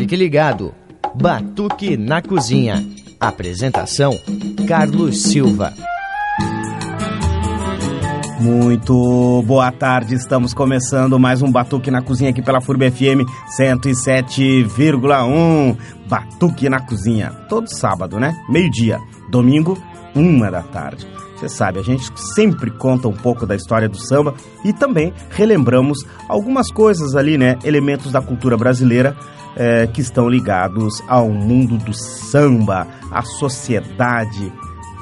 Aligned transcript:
Fique 0.00 0.16
ligado. 0.16 0.74
Batuque 1.14 1.94
na 1.94 2.22
Cozinha. 2.22 2.82
Apresentação: 3.20 4.18
Carlos 4.66 5.24
Silva. 5.24 5.74
Muito 8.40 9.44
boa 9.46 9.70
tarde, 9.70 10.14
estamos 10.14 10.54
começando 10.54 11.18
mais 11.18 11.42
um 11.42 11.52
Batuque 11.52 11.90
na 11.90 12.00
Cozinha 12.00 12.30
aqui 12.30 12.40
pela 12.40 12.62
FURB 12.62 12.90
FM 12.90 13.28
107,1. 13.60 15.76
Batuque 16.08 16.70
na 16.70 16.80
Cozinha, 16.80 17.32
todo 17.50 17.68
sábado, 17.68 18.18
né? 18.18 18.34
Meio-dia, 18.48 18.98
domingo, 19.30 19.76
uma 20.14 20.50
da 20.50 20.62
tarde. 20.62 21.06
Você 21.40 21.48
sabe, 21.48 21.78
a 21.78 21.82
gente 21.82 22.06
sempre 22.34 22.70
conta 22.70 23.08
um 23.08 23.14
pouco 23.14 23.46
da 23.46 23.56
história 23.56 23.88
do 23.88 23.96
samba 23.96 24.34
e 24.62 24.74
também 24.74 25.10
relembramos 25.30 26.04
algumas 26.28 26.70
coisas 26.70 27.16
ali, 27.16 27.38
né? 27.38 27.58
Elementos 27.64 28.12
da 28.12 28.20
cultura 28.20 28.58
brasileira 28.58 29.16
é, 29.56 29.86
que 29.86 30.02
estão 30.02 30.28
ligados 30.28 31.02
ao 31.08 31.30
mundo 31.30 31.78
do 31.78 31.94
samba, 31.94 32.86
à 33.10 33.22
sociedade 33.22 34.52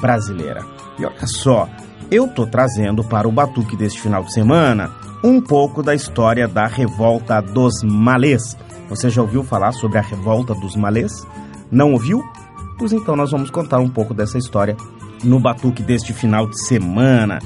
brasileira. 0.01 0.65
E 0.97 1.05
olha 1.05 1.27
só, 1.27 1.69
eu 2.09 2.29
tô 2.29 2.47
trazendo 2.47 3.03
para 3.03 3.27
o 3.27 3.33
Batuque 3.33 3.77
deste 3.77 4.01
final 4.01 4.23
de 4.23 4.33
semana 4.33 4.93
um 5.25 5.41
pouco 5.41 5.83
da 5.83 5.93
história 5.93 6.47
da 6.47 6.69
revolta 6.69 7.43
dos 7.43 7.83
malês. 7.83 8.57
Você 8.89 9.11
já 9.11 9.23
ouviu 9.23 9.43
falar 9.43 9.73
sobre 9.73 9.99
a 9.99 10.03
revolta 10.03 10.55
dos 10.55 10.77
malês? 10.77 11.27
Não 11.69 11.95
ouviu? 11.95 12.23
Pois 12.79 12.93
então 12.93 13.17
nós 13.17 13.33
vamos 13.33 13.51
contar 13.51 13.81
um 13.81 13.89
pouco 13.89 14.15
dessa 14.15 14.39
história 14.39 14.77
no 15.25 15.41
Batuque 15.41 15.83
deste 15.83 16.13
final 16.13 16.47
de 16.47 16.63
semana. 16.67 17.39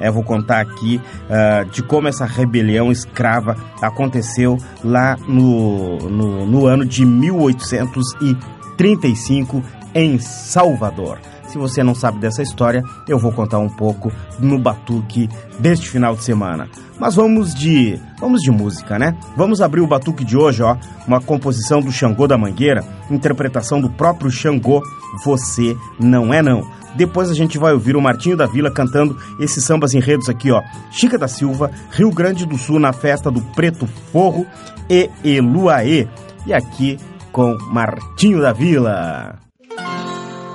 É, 0.00 0.10
vou 0.10 0.22
contar 0.22 0.60
aqui 0.60 1.00
uh, 1.24 1.64
de 1.70 1.82
como 1.82 2.06
essa 2.06 2.26
rebelião 2.26 2.92
escrava 2.92 3.56
aconteceu 3.80 4.58
lá 4.84 5.16
no, 5.26 5.96
no, 5.98 6.44
no 6.44 6.66
ano 6.66 6.84
de 6.84 7.06
1835 7.06 9.64
em 9.94 10.18
Salvador. 10.18 11.18
Se 11.56 11.58
você 11.58 11.82
não 11.82 11.94
sabe 11.94 12.18
dessa 12.18 12.42
história, 12.42 12.84
eu 13.08 13.18
vou 13.18 13.32
contar 13.32 13.58
um 13.58 13.68
pouco 13.70 14.12
no 14.38 14.58
Batuque 14.58 15.26
deste 15.58 15.88
final 15.88 16.14
de 16.14 16.22
semana. 16.22 16.68
Mas 17.00 17.14
vamos 17.14 17.54
de 17.54 17.98
vamos 18.20 18.42
de 18.42 18.50
música, 18.50 18.98
né? 18.98 19.16
Vamos 19.34 19.62
abrir 19.62 19.80
o 19.80 19.86
Batuque 19.86 20.22
de 20.22 20.36
hoje, 20.36 20.62
ó, 20.62 20.76
uma 21.08 21.18
composição 21.18 21.80
do 21.80 21.90
Xangô 21.90 22.28
da 22.28 22.36
Mangueira, 22.36 22.84
interpretação 23.10 23.80
do 23.80 23.88
próprio 23.88 24.30
Xangô, 24.30 24.82
Você 25.24 25.74
Não 25.98 26.32
É 26.34 26.42
Não. 26.42 26.60
Depois 26.94 27.30
a 27.30 27.34
gente 27.34 27.56
vai 27.56 27.72
ouvir 27.72 27.96
o 27.96 28.02
Martinho 28.02 28.36
da 28.36 28.44
Vila 28.44 28.70
cantando 28.70 29.16
esses 29.40 29.64
sambas 29.64 29.94
enredos 29.94 30.28
aqui, 30.28 30.50
ó. 30.50 30.62
Chica 30.90 31.16
da 31.16 31.26
Silva, 31.26 31.70
Rio 31.90 32.10
Grande 32.10 32.44
do 32.44 32.58
Sul 32.58 32.78
na 32.78 32.92
festa 32.92 33.30
do 33.30 33.40
Preto 33.40 33.86
Forro 34.12 34.46
e 34.90 35.08
Eluaê. 35.24 36.06
E 36.46 36.52
aqui 36.52 36.98
com 37.32 37.56
Martinho 37.72 38.42
da 38.42 38.52
Vila. 38.52 39.45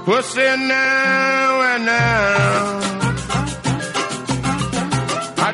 Você 0.06 0.58
não 0.58 1.64
é 1.64 1.78
não. 1.80 2.82
A 5.44 5.54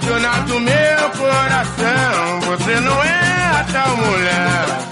meu 0.59 1.09
coração 1.17 2.41
Você 2.41 2.79
não 2.79 3.03
é 3.03 3.59
a 3.59 3.66
tal 3.71 3.97
mulher 3.97 4.86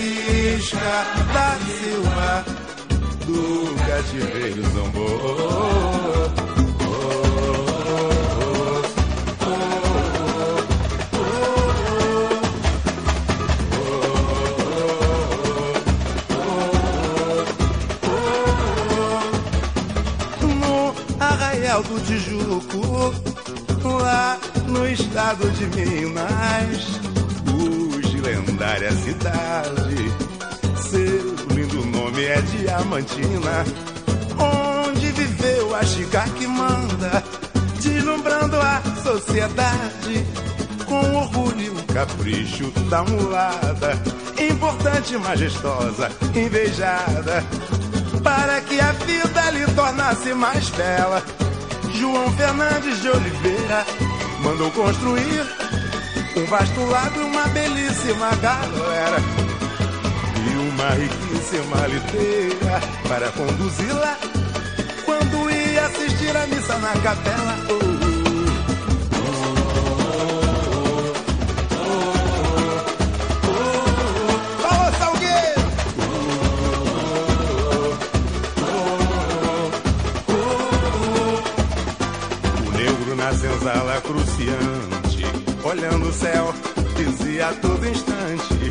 Francisca 0.00 0.78
da 1.34 1.58
Silva 1.66 2.44
do 3.26 3.74
cativeiro 3.86 4.62
zombou. 4.70 6.00
do 21.82 21.98
Tijuco, 22.04 23.14
lá 23.84 24.38
no 24.66 24.86
estado 24.86 25.50
de 25.52 25.66
Minas, 25.66 27.09
lendária 28.38 28.92
cidade, 28.92 30.12
seu 30.88 31.54
lindo 31.54 31.84
nome 31.86 32.24
é 32.24 32.40
Diamantina, 32.40 33.64
onde 34.38 35.12
viveu 35.12 35.74
a 35.74 35.82
Chica 35.84 36.22
que 36.38 36.46
manda, 36.46 37.22
deslumbrando 37.80 38.56
a 38.56 38.82
sociedade, 39.02 40.26
com 40.86 41.16
orgulho 41.16 41.60
e 41.60 41.70
o 41.70 41.82
capricho 41.92 42.70
da 42.88 43.02
mulada, 43.02 44.00
importante, 44.40 45.16
majestosa, 45.18 46.10
invejada. 46.34 47.44
Para 48.22 48.60
que 48.60 48.78
a 48.80 48.92
vida 48.92 49.50
lhe 49.50 49.66
tornasse 49.74 50.34
mais 50.34 50.68
bela. 50.70 51.22
João 51.94 52.30
Fernandes 52.32 53.00
de 53.00 53.08
Oliveira 53.08 53.84
mandou 54.42 54.70
construir 54.70 55.59
um 56.40 56.46
vasto 56.46 56.84
lago 56.86 57.20
e 57.20 57.24
uma 57.24 57.48
belíssima 57.48 58.30
galera. 58.36 59.16
E 60.46 60.56
uma 60.68 60.90
riquíssima 60.90 61.86
liteira 61.86 62.80
para 63.08 63.30
conduzi-la 63.32 64.16
quando 65.04 65.50
ia 65.50 65.86
assistir 65.86 66.36
a 66.36 66.46
missa 66.46 66.78
na 66.78 66.92
capela. 67.00 67.56
Oh. 67.68 68.00
senzala 83.40 84.00
cruciante, 84.02 84.79
olhando 85.64 86.08
o 86.08 86.12
céu, 86.12 86.54
dizia 86.96 87.48
a 87.48 87.54
todo 87.54 87.86
instante, 87.86 88.70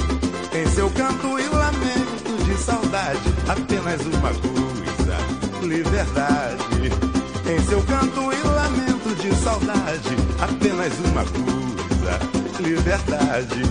em 0.53 0.67
seu 0.71 0.89
canto 0.91 1.39
e 1.39 1.47
lamento 1.47 2.43
de 2.45 2.57
saudade, 2.57 3.19
apenas 3.47 4.01
uma 4.05 4.33
coisa, 4.33 5.65
liberdade. 5.65 7.09
Em 7.49 7.59
seu 7.65 7.81
canto 7.83 8.31
e 8.31 8.47
lamento 8.47 9.15
de 9.15 9.35
saudade, 9.35 10.15
apenas 10.39 10.93
uma 10.99 11.25
coisa, 11.25 12.19
liberdade. 12.59 13.61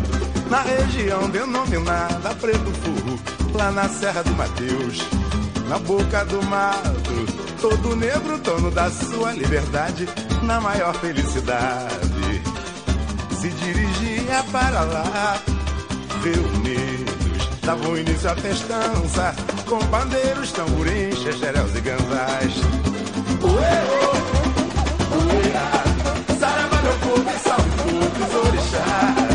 Na 0.50 0.62
região 0.62 1.28
denominada 1.30 2.34
Preto 2.36 2.72
Furro, 2.82 3.20
lá 3.54 3.70
na 3.70 3.88
Serra 3.88 4.22
do 4.24 4.32
Mateus, 4.32 4.98
na 5.68 5.78
boca 5.78 6.24
do 6.24 6.42
mato, 6.46 7.26
todo 7.60 7.94
negro 7.94 8.38
dono 8.38 8.70
da 8.70 8.90
sua 8.90 9.32
liberdade 9.32 10.08
na 10.42 10.60
maior 10.60 10.94
felicidade. 10.94 12.17
Se 13.40 13.48
dirigia 13.50 14.42
para 14.50 14.82
lá, 14.82 15.40
reunidos, 16.24 17.48
davam 17.62 17.96
início 17.96 18.30
à 18.30 18.34
festança, 18.34 19.34
com 19.68 19.78
pandeiros, 19.86 20.50
tamborins, 20.50 21.18
xexeréus 21.18 21.72
e 21.76 21.80
ganzás. 21.80 22.54
Ué, 23.42 23.50
ué, 23.50 24.00
povo. 24.00 25.28
Ué, 25.28 26.36
saraba 26.40 26.82
meu 26.82 26.94
povo 26.94 27.30
e 27.30 27.38
salve 27.38 27.70
todos 27.76 28.28
os 28.28 28.34
orixás. 28.48 29.28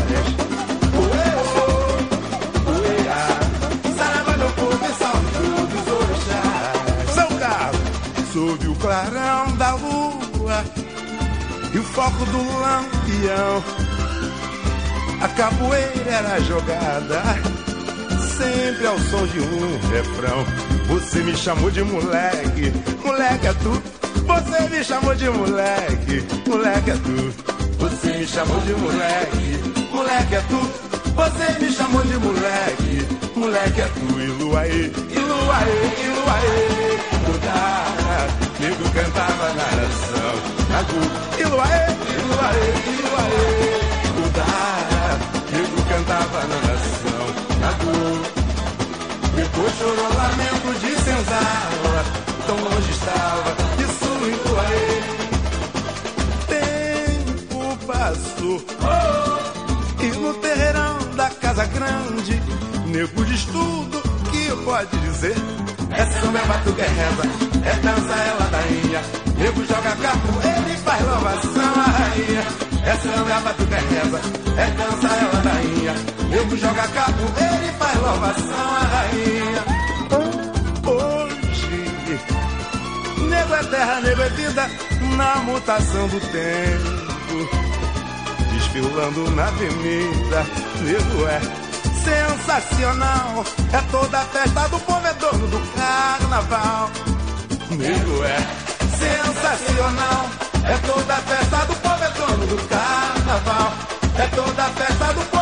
Sob 8.34 8.68
o 8.68 8.74
clarão 8.74 9.56
da 9.56 9.74
lua 9.74 10.64
e 11.72 11.78
o 11.78 11.82
foco 11.84 12.24
do 12.26 12.38
lampião. 12.58 13.93
A 15.24 15.28
capoeira 15.28 16.10
era 16.10 16.38
jogada, 16.42 17.22
sempre 18.36 18.86
ao 18.86 18.98
som 18.98 19.26
de 19.26 19.40
um 19.40 19.78
refrão. 19.88 20.44
Você 20.86 21.20
me 21.20 21.34
chamou 21.34 21.70
de 21.70 21.82
moleque, 21.82 22.70
moleque 23.02 23.46
é 23.46 23.54
tu. 23.54 23.82
Você 24.26 24.68
me 24.68 24.84
chamou 24.84 25.14
de 25.14 25.30
moleque, 25.30 26.22
moleque 26.46 26.90
é 26.90 26.94
tu. 26.96 27.34
Você 27.78 28.12
me 28.12 28.26
chamou 28.26 28.60
de 28.60 28.74
moleque, 28.74 29.88
moleque 29.90 30.34
é 30.34 30.40
tu. 30.42 30.60
Você 31.14 31.58
me 31.58 31.72
chamou 31.72 32.02
de 32.02 32.18
moleque, 32.18 33.08
moleque 33.34 33.80
é 33.80 33.88
tu. 33.94 34.20
E 34.20 34.26
luaê, 34.26 34.90
e 34.90 35.18
luaê, 35.20 35.90
e 36.02 36.08
luaê. 36.20 36.84
Mudara, 37.26 38.28
nego 38.60 38.90
cantava 38.90 39.48
na 39.54 39.68
nação. 39.80 40.34
Agu, 40.78 41.40
Iluaê, 41.40 41.86
Iluaê, 42.12 42.66
Iluaê, 42.98 43.54
Udara, 43.54 43.84
Nego 43.84 43.93
cantava 46.04 46.40
na 46.46 46.56
nação, 46.56 47.24
Agu, 47.68 47.96
depois 49.36 49.72
chorou 49.78 50.08
lamento 50.14 50.68
de 50.80 50.92
senzala, 51.02 52.04
tão 52.46 52.56
longe 52.56 52.90
estava, 52.90 53.56
isso 53.78 54.10
Iluaê. 54.28 55.02
Tempo 56.48 57.78
passou, 57.86 58.64
oh, 58.82 60.02
e 60.02 60.06
no 60.18 60.34
terreirão 60.34 60.98
da 61.16 61.30
casa 61.30 61.64
grande, 61.66 62.42
nego 62.86 63.24
diz 63.24 63.44
tudo 63.46 64.02
que 64.30 64.64
pode 64.64 64.96
dizer. 64.98 65.36
É 65.90 66.04
samba, 66.06 66.38
é 66.38 66.44
batuque, 66.44 66.80
é 66.80 66.86
reza, 66.86 67.22
é 67.64 67.76
dança, 67.76 68.14
é 68.14 68.36
ladainha. 68.40 69.00
Nego 69.38 69.64
joga 69.64 69.96
capoeira 69.96 70.68
e 70.68 70.76
faz 70.78 71.02
louvação 71.02 71.74
a 71.76 71.90
rainha. 71.90 72.44
É 72.84 72.96
samba, 72.96 73.30
é 73.30 73.40
batuca, 73.40 73.53
é 73.72 73.78
reza, 73.78 74.20
é 74.56 74.66
dança, 74.70 75.08
é 75.08 75.36
ladainha. 75.36 75.94
Nego 76.30 76.56
joga 76.56 76.88
capoeira 76.88 77.64
e 77.64 77.72
faz 77.78 77.96
louvação 78.00 78.76
a 78.76 78.80
rainha. 78.80 79.64
Hoje, 80.86 82.20
nego 83.28 83.54
é 83.54 83.62
terra, 83.64 84.00
nego 84.00 84.22
é 84.22 84.28
vida, 84.30 84.70
na 85.16 85.36
mutação 85.36 86.08
do 86.08 86.20
tempo. 86.20 87.64
Desfilando 88.52 89.30
na 89.32 89.48
avenida, 89.48 90.46
nego 90.80 91.26
é 91.26 91.40
sensacional. 92.04 93.44
É 93.72 93.80
toda 93.90 94.18
a 94.18 94.24
festa 94.24 94.68
do 94.68 94.78
povo, 94.80 95.06
é 95.06 95.14
dono 95.14 95.46
do 95.48 95.60
carnaval. 95.74 96.90
Nego 97.70 98.24
é 98.24 98.36
sensacional. 98.98 100.28
É 100.66 100.78
É 104.24 104.26
toda 104.28 104.64
a 104.64 104.70
festa 104.70 105.12
do 105.12 105.33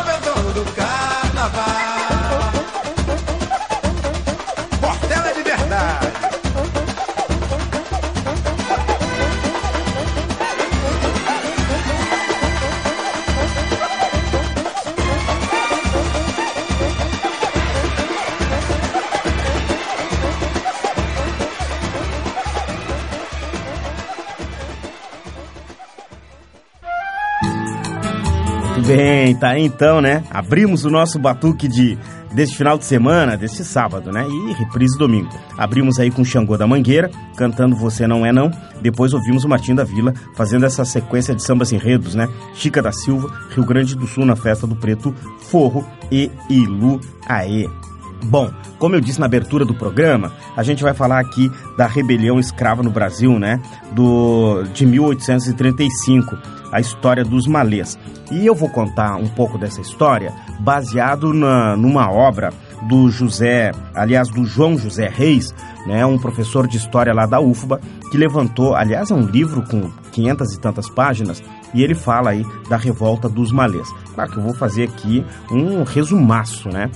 tá 29.35 29.57
então, 29.57 30.01
né? 30.01 30.23
Abrimos 30.29 30.85
o 30.85 30.89
nosso 30.89 31.19
batuque 31.19 31.67
de 31.67 31.97
deste 32.33 32.57
final 32.57 32.77
de 32.77 32.85
semana, 32.85 33.37
deste 33.37 33.63
sábado, 33.63 34.11
né? 34.11 34.25
E 34.27 34.53
reprise 34.53 34.97
domingo. 34.97 35.29
Abrimos 35.57 35.99
aí 35.99 36.09
com 36.09 36.25
Xangô 36.25 36.57
da 36.57 36.65
Mangueira, 36.65 37.11
cantando 37.37 37.75
Você 37.75 38.07
Não 38.07 38.25
É 38.25 38.31
Não. 38.31 38.51
Depois 38.81 39.13
ouvimos 39.13 39.43
o 39.43 39.49
Martim 39.49 39.75
da 39.75 39.83
Vila 39.83 40.13
fazendo 40.35 40.65
essa 40.65 40.83
sequência 40.83 41.35
de 41.35 41.43
sambas 41.43 41.71
enredos, 41.71 42.15
né? 42.15 42.27
Chica 42.55 42.81
da 42.81 42.91
Silva, 42.91 43.31
Rio 43.51 43.65
Grande 43.65 43.95
do 43.95 44.07
Sul 44.07 44.25
na 44.25 44.35
Festa 44.35 44.65
do 44.65 44.75
Preto, 44.75 45.13
Forro 45.39 45.87
e 46.11 46.31
Ilu 46.49 46.99
Aê. 47.27 47.67
Bom, 48.25 48.51
como 48.79 48.95
eu 48.95 49.01
disse 49.01 49.19
na 49.19 49.25
abertura 49.25 49.65
do 49.65 49.73
programa, 49.73 50.31
a 50.55 50.63
gente 50.63 50.83
vai 50.83 50.93
falar 50.93 51.19
aqui 51.19 51.51
da 51.77 51.85
rebelião 51.85 52.39
escrava 52.39 52.81
no 52.81 52.89
Brasil, 52.89 53.37
né? 53.37 53.61
Do 53.91 54.63
de 54.73 54.85
1835, 54.85 56.37
a 56.71 56.79
história 56.79 57.23
dos 57.23 57.47
malês. 57.47 57.97
E 58.31 58.45
eu 58.45 58.55
vou 58.55 58.69
contar 58.69 59.15
um 59.17 59.27
pouco 59.27 59.57
dessa 59.57 59.81
história 59.81 60.33
baseado 60.59 61.33
na, 61.33 61.75
numa 61.75 62.09
obra 62.09 62.51
do 62.87 63.09
José, 63.09 63.71
aliás, 63.93 64.29
do 64.29 64.45
João 64.45 64.77
José 64.77 65.07
Reis, 65.07 65.53
né, 65.85 66.05
um 66.05 66.17
professor 66.17 66.67
de 66.67 66.77
história 66.77 67.13
lá 67.13 67.25
da 67.25 67.39
UFBA, 67.39 67.79
que 68.11 68.17
levantou, 68.17 68.75
aliás, 68.75 69.11
é 69.11 69.13
um 69.13 69.25
livro 69.25 69.63
com 69.63 69.89
500 70.11 70.53
e 70.53 70.59
tantas 70.59 70.89
páginas, 70.89 71.41
e 71.73 71.83
ele 71.83 71.95
fala 71.95 72.31
aí 72.31 72.45
da 72.69 72.77
revolta 72.77 73.29
dos 73.29 73.51
malês. 73.51 73.87
Claro 74.13 74.31
que 74.31 74.37
eu 74.37 74.43
vou 74.43 74.53
fazer 74.53 74.83
aqui 74.83 75.25
um 75.51 75.83
resumaço, 75.83 76.69
né? 76.69 76.89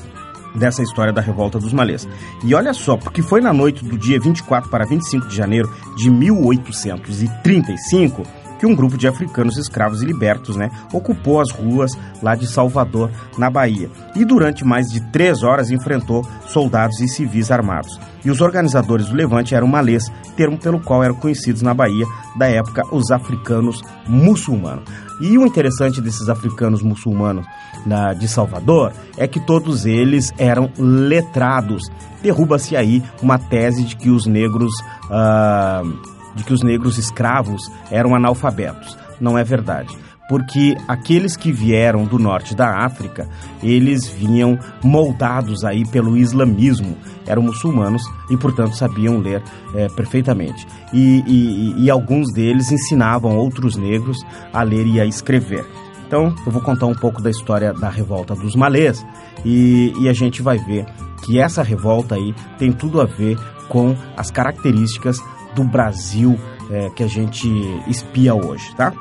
Dessa 0.58 0.84
história 0.84 1.14
da 1.14 1.22
revolta 1.22 1.60
dos 1.60 1.74
malês. 1.74 2.08
E 2.44 2.54
olha 2.54 2.74
só, 2.74 2.98
porque 2.98 3.22
foi 3.22 3.40
na 3.42 3.54
noite 3.54 3.86
do 3.86 3.98
dia 3.98 4.20
24 4.20 4.70
para 4.70 4.86
25 4.86 5.28
de 5.28 5.36
janeiro 5.36 5.74
de 5.96 6.10
1835 6.10 8.24
que 8.60 8.66
um 8.66 8.76
grupo 8.76 8.98
de 8.98 9.08
africanos 9.08 9.58
escravos 9.58 10.02
e 10.02 10.06
libertos, 10.06 10.56
né, 10.56 10.70
ocupou 10.92 11.40
as 11.40 11.52
ruas 11.52 11.92
lá 12.22 12.36
de 12.36 12.48
Salvador, 12.48 13.12
na 13.38 13.50
Bahia, 13.50 13.90
e 14.16 14.26
durante 14.26 14.66
mais 14.66 14.88
de 14.88 15.00
três 15.12 15.44
horas 15.44 15.72
enfrentou 15.72 16.26
soldados 16.48 17.00
e 17.00 17.08
civis 17.08 17.52
armados. 17.52 18.00
E 18.26 18.32
os 18.32 18.42
organizadores 18.42 19.08
do 19.08 19.16
levante 19.16 19.56
eram 19.56 19.68
malês, 19.68 20.12
termo 20.36 20.58
pelo 20.58 20.80
qual 20.80 21.04
eram 21.04 21.16
conhecidos 21.16 21.62
na 21.62 21.74
Bahia 21.74 22.06
da 22.36 22.48
época 22.48 22.84
os 22.92 23.12
africanos 23.12 23.82
muçulmanos. 24.08 24.84
E 25.22 25.38
o 25.38 25.46
interessante 25.46 26.02
desses 26.02 26.30
africanos 26.30 26.84
muçulmanos 26.84 27.46
na, 27.86 28.14
de 28.14 28.28
Salvador 28.28 28.92
é 29.18 29.28
que 29.28 29.40
todos 29.40 29.86
eles 29.86 30.34
eram 30.38 30.70
letrados. 30.78 31.90
Derruba-se 32.22 32.76
aí 32.76 33.02
uma 33.22 33.40
tese 33.40 33.84
de 33.84 33.96
que 33.96 34.10
os 34.10 34.26
negros. 34.26 34.74
Uh, 35.06 36.17
de 36.38 36.44
que 36.46 36.53
os 36.53 36.63
negros 36.63 36.98
escravos 36.98 37.70
eram 37.91 38.15
analfabetos. 38.15 38.98
Não 39.20 39.38
é 39.38 39.44
verdade 39.44 39.98
porque 40.27 40.75
aqueles 40.88 41.38
que 41.38 41.51
vieram 41.51 42.06
do 42.06 42.20
norte 42.20 42.53
da 42.53 42.86
África, 42.86 43.27
eles 43.63 44.08
vinham 44.08 44.60
moldados 44.84 45.63
aí 45.63 45.86
pelo 45.88 46.17
islamismo, 46.17 46.98
eram 47.25 47.41
muçulmanos 47.41 48.03
e, 48.29 48.36
portanto, 48.36 48.75
sabiam 48.75 49.20
ler 49.20 49.41
é, 49.74 49.88
perfeitamente. 49.88 50.67
E, 50.94 51.24
e, 51.25 51.86
e, 51.86 51.89
alguns 51.89 52.32
deles 52.34 52.72
ensinavam 52.72 53.38
outros 53.38 53.75
negros 53.75 54.17
a 54.53 54.62
ler 54.63 54.86
e 54.86 55.00
a 55.00 55.06
escrever. 55.06 55.65
Então, 56.06 56.34
eu 56.46 56.51
vou 56.51 56.62
contar 56.62 56.86
um 56.86 56.96
pouco 56.96 57.22
da 57.22 57.29
história 57.29 57.74
da 57.74 57.89
revolta 57.89 58.34
dos 58.34 58.56
malês 58.56 59.06
e, 59.44 59.94
e 60.00 60.08
a 60.08 60.13
gente 60.13 60.41
vai 60.41 60.58
ver 60.58 60.86
que 61.24 61.39
essa 61.39 61.62
revolta 61.62 62.15
aí 62.15 62.34
tem 62.58 62.72
tudo 62.72 63.01
a 63.01 63.06
ver 63.06 63.38
com 63.67 63.94
as 64.15 64.32
características 64.32 65.22
do 65.58 65.64
Brasil 65.64 66.40
é, 66.70 66.90
que 66.92 67.04
a 67.04 67.08
gente 67.08 67.50
espia 67.88 68.36
hoje, 68.36 68.74
tá? 68.76 68.94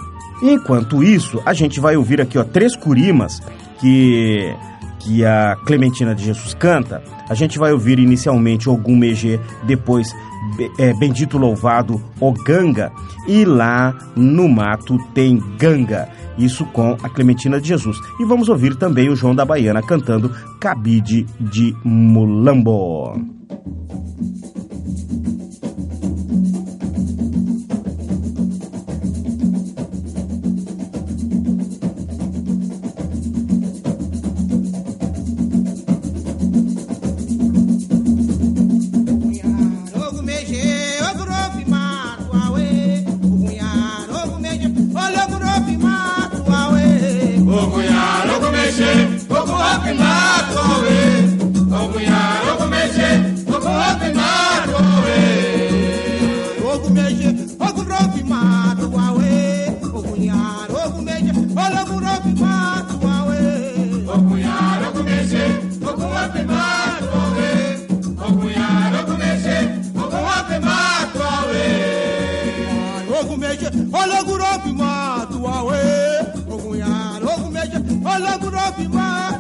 Enquanto 0.42 1.02
isso, 1.02 1.40
a 1.44 1.52
gente 1.52 1.78
vai 1.78 1.96
ouvir 1.96 2.20
aqui 2.20 2.38
ó, 2.38 2.44
três 2.44 2.75
curimas 2.75 3.40
que, 3.78 4.54
que 4.98 5.25
a 5.25 5.56
Clementina 5.66 6.14
de 6.14 6.25
Jesus 6.25 6.54
canta. 6.54 7.02
A 7.28 7.34
gente 7.34 7.58
vai 7.58 7.72
ouvir 7.72 7.98
inicialmente 7.98 8.68
Ogum 8.68 8.96
Megê, 8.96 9.38
depois 9.64 10.14
é, 10.78 10.94
Bendito 10.94 11.36
Louvado 11.36 12.02
O 12.20 12.32
Ganga 12.32 12.90
e 13.26 13.44
lá 13.44 13.94
no 14.14 14.48
mato 14.48 14.98
tem 15.12 15.42
Ganga. 15.58 16.08
Isso 16.38 16.64
com 16.66 16.96
a 17.02 17.08
Clementina 17.08 17.60
de 17.60 17.68
Jesus. 17.68 17.98
E 18.20 18.25
vamos 18.25 18.48
ouvir 18.48 18.76
também 18.76 19.08
o 19.08 19.16
João 19.16 19.34
da 19.34 19.44
Baiana 19.44 19.82
cantando 19.82 20.30
Cabide 20.60 21.26
de 21.40 21.75
Mulambo. 21.82 23.36
ológun 74.00 74.38
rọ́bì 74.42 74.70
máa 74.80 75.24
tù 75.30 75.36
wá 75.44 75.54
wé. 75.68 75.80
ògùn 76.52 76.74
yàrá 76.82 77.28
ogun 77.34 77.50
méje 77.54 77.78
ológun 78.12 78.50
rọ́bì 78.56 78.84
máa. 78.94 79.35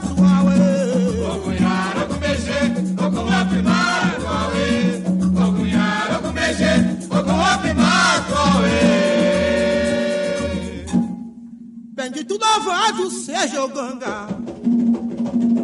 Bendito 12.16 12.38
louvado 12.42 13.10
seja 13.10 13.62
o 13.62 13.68
Ganga, 13.68 14.26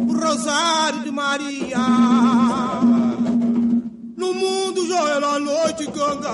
o 0.07 0.13
Rosário 0.13 1.01
de 1.01 1.09
Maria. 1.09 1.79
No 4.15 4.35
mundo 4.35 4.85
joelho 4.85 5.25
a 5.25 5.39
noite, 5.39 5.87
Ganga, 5.87 6.29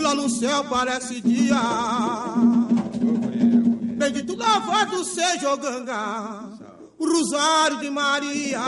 lá 0.00 0.14
no 0.14 0.30
céu 0.30 0.64
parece 0.70 1.20
dia. 1.20 1.60
Bendito 3.98 4.34
louvado 4.34 5.04
seja 5.04 5.52
o 5.52 5.58
Ganga, 5.58 6.48
o 6.98 7.06
Rosário 7.06 7.80
de 7.80 7.90
Maria. 7.90 8.62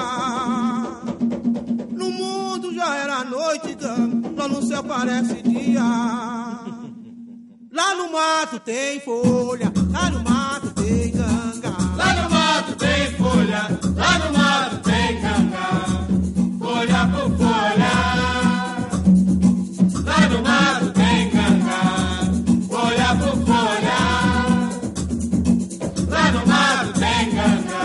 No 1.92 2.10
mundo 2.10 2.74
já 2.74 2.94
era 2.94 3.24
noite, 3.24 3.74
Ganga, 3.74 4.34
lá 4.36 4.48
no 4.48 4.62
céu 4.66 4.84
parece 4.84 5.40
dia. 5.40 6.49
Lá 7.72 7.94
no 7.94 8.10
mato 8.10 8.58
tem 8.60 8.98
folha, 9.00 9.72
lá 9.92 10.10
no 10.10 10.24
mato 10.28 10.70
tem 10.70 11.12
canga. 11.12 11.70
Lá 11.96 12.14
no 12.14 12.30
mato 12.30 12.74
tem 12.76 13.12
folha, 13.12 13.68
lá 13.96 14.18
no 14.18 14.32
mato 14.36 14.76
tem 14.78 15.20
canga. 15.20 15.70
Folha 16.58 17.06
por 17.12 17.30
folha. 17.38 17.92
Lá 20.04 20.28
no 20.28 20.42
mato 20.42 20.90
tem 20.92 21.30
canga. 21.30 21.80
Folha 22.68 23.16
por 23.20 23.36
folha. 23.46 24.00
Lá 26.08 26.32
no 26.32 26.46
mato 26.46 26.92
tem 26.98 27.30
canga. 27.30 27.82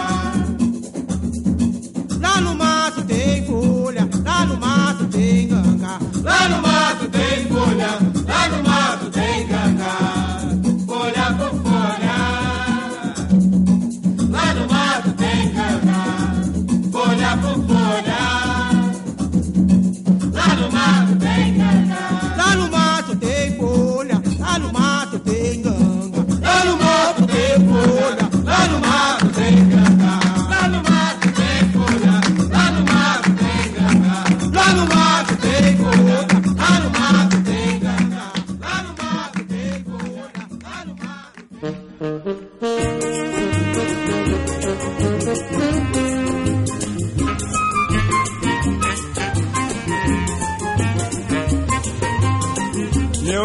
Lá 2.20 2.42
no 2.42 2.56
mato 2.56 3.02
tem 3.04 3.46
folha, 3.46 4.10
lá 4.24 4.46
no 4.46 4.58
mato 4.58 5.06
tem 5.10 5.48
canga. 5.48 6.00
Lá 6.24 6.50
no 6.50 6.62
mato 6.62 7.08
tem 7.10 7.48
folha, 7.48 8.00
lá 8.28 8.50
no 8.50 8.64
mato 8.64 9.12
tem 9.12 9.15
Bravo. 17.46 17.85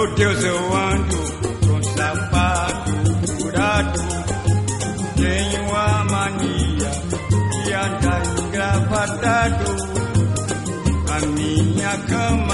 Meu 0.00 0.14
Deus, 0.14 0.42
eu 0.42 0.74
ando 0.74 1.16
com 1.68 1.82
sapato 1.82 2.90
furado. 3.38 4.00
Tenho 5.14 5.76
a 5.76 6.04
mania 6.04 6.90
de 7.64 7.72
andar 7.74 8.22
engravatado. 8.40 9.64
A 11.10 11.26
minha 11.26 11.98
cama 12.08 12.49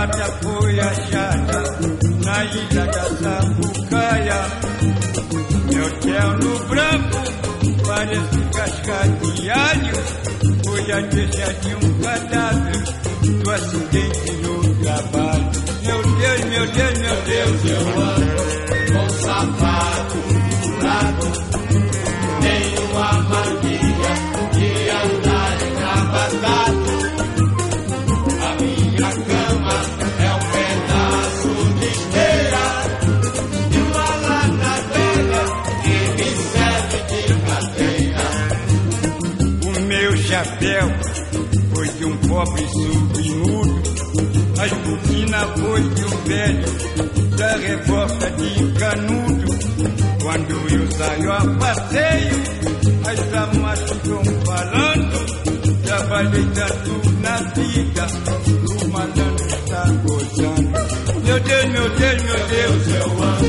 a 0.00 0.06
gravata 0.06 0.38
foi 0.42 0.80
achada 0.80 1.62
na 2.24 2.44
ilha 2.44 2.86
da 2.86 3.04
Sapucaia. 3.20 4.40
Meu 5.72 5.90
terno 6.00 6.58
branco 6.68 7.18
parece 7.86 8.40
casca 8.54 9.08
de 9.34 9.50
alho, 9.50 9.96
foi 10.64 10.92
a 10.92 11.00
deixa 11.00 11.52
de 11.52 11.74
um 11.74 12.00
cadáver 12.00 12.82
do 13.42 13.50
acidente 13.50 14.32
no 14.42 14.74
trabalho. 14.76 15.50
Meu 15.82 16.02
Deus, 16.02 16.44
meu 16.44 16.66
Deus, 16.66 16.98
meu 16.98 17.16
Deus, 17.22 17.64
eu 17.64 18.02
ando 18.02 18.09
pobre 42.50 42.68
submudo. 42.68 43.82
As 44.60 44.72
botinas 44.72 45.60
foi 45.60 45.82
de 45.90 46.04
um 46.04 46.24
velho 46.24 46.64
da 47.36 47.56
revolta 47.56 48.30
de 48.30 48.72
canudo. 48.78 49.50
Quando 50.22 50.52
eu 50.74 50.92
saio 50.92 51.32
a 51.32 51.40
passeio, 51.58 52.42
as 53.06 53.20
damas 53.30 53.80
ficam 53.80 54.22
falando. 54.44 55.40
Trabalhei 55.84 56.46
tanto 56.54 56.92
na 57.20 57.36
vida, 57.52 58.06
o 58.84 58.88
malandro 58.88 59.46
está 59.46 59.84
gozando. 60.04 60.70
Meu 61.24 61.40
Deus, 61.40 61.66
meu 61.66 61.88
Deus, 61.96 62.22
meu 62.22 62.40
Deus, 62.48 62.88
eu 62.88 63.22
ando 63.22 63.39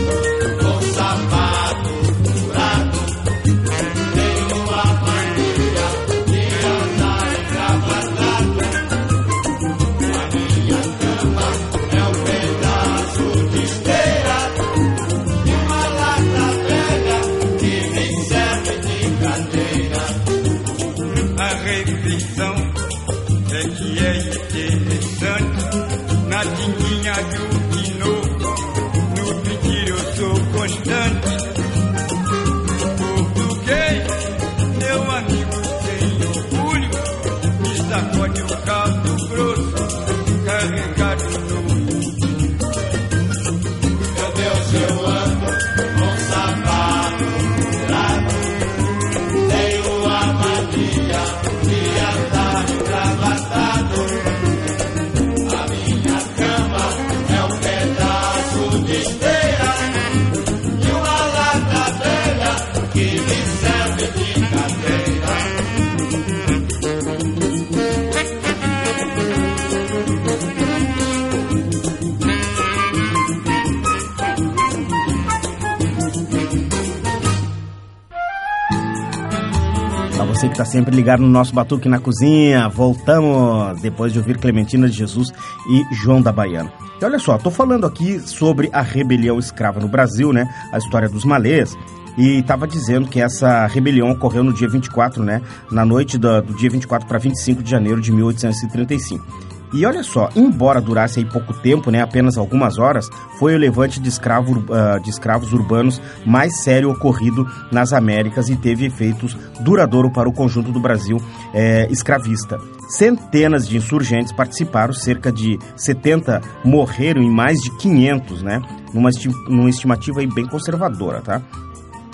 está 80.62 80.65
sempre 80.65 80.95
ligado 80.95 81.21
no 81.21 81.28
nosso 81.28 81.56
Batuque 81.56 81.89
na 81.89 82.00
Cozinha, 82.00 82.69
voltamos 82.69 83.82
depois 83.82 84.13
de 84.13 84.19
ouvir 84.19 84.38
Clementina 84.38 84.88
de 84.88 84.95
Jesus 84.95 85.34
e 85.67 85.95
João 85.95 86.21
da 86.21 86.32
Baiana. 86.32 86.71
E 87.02 87.06
olha 87.06 87.17
só, 87.17 87.36
tô 87.39 87.50
falando 87.50 87.88
aqui 87.88 88.19
sobre 88.19 88.69
a 88.71 88.82
rebelião 88.82 89.39
escrava 89.39 89.80
no 89.80 89.88
Brasil, 89.88 90.32
né? 90.32 90.47
A 90.71 90.78
história 90.78 91.10
dos 91.10 91.26
malês. 91.26 91.76
E 92.15 92.39
estava 92.39 92.67
dizendo 92.67 93.08
que 93.08 93.19
essa 93.19 93.65
rebelião 93.65 94.12
ocorreu 94.12 94.43
no 94.43 94.54
dia 94.54 94.69
24, 94.69 95.24
né? 95.24 95.41
Na 95.71 95.84
noite 95.84 96.17
do, 96.19 96.41
do 96.43 96.54
dia 96.54 96.69
24 96.69 97.08
para 97.08 97.17
25 97.17 97.63
de 97.63 97.71
janeiro 97.71 98.00
de 98.00 98.12
1835. 98.12 99.26
E 99.73 99.86
olha 99.86 100.03
só, 100.03 100.29
embora 100.36 100.81
durasse 100.81 101.19
aí 101.19 101.25
pouco 101.25 101.53
tempo, 101.53 101.89
né, 101.89 102.01
apenas 102.01 102.38
algumas 102.38 102.77
horas, 102.77 103.10
foi 103.39 103.55
o 103.55 103.57
levante 103.57 103.99
de, 103.99 104.10
escravo, 104.10 104.60
uh, 104.60 105.01
de 105.01 105.10
escravos 105.10 105.53
urbanos 105.53 106.01
mais 106.25 106.62
sério 106.62 106.91
ocorrido 106.91 107.47
nas 107.71 107.93
Américas 107.93 108.49
e 108.49 108.55
teve 108.55 108.86
efeitos 108.86 109.38
duradouros 109.62 110.12
para 110.12 110.27
o 110.27 110.34
conjunto 110.34 110.71
do 110.71 110.79
Brasil 110.79 111.17
eh, 111.53 111.88
escravista. 111.89 112.57
Centenas 112.89 113.67
de 113.67 113.77
insurgentes 113.77 114.34
participaram, 114.34 114.93
cerca 114.93 115.31
de 115.31 115.57
70 115.75 116.41
morreram 116.63 117.21
e 117.21 117.29
mais 117.29 117.60
de 117.60 117.71
500, 117.77 118.43
né, 118.43 118.62
numa, 118.93 119.10
numa 119.47 119.69
estimativa 119.69 120.21
bem 120.34 120.45
conservadora, 120.45 121.21
tá? 121.21 121.41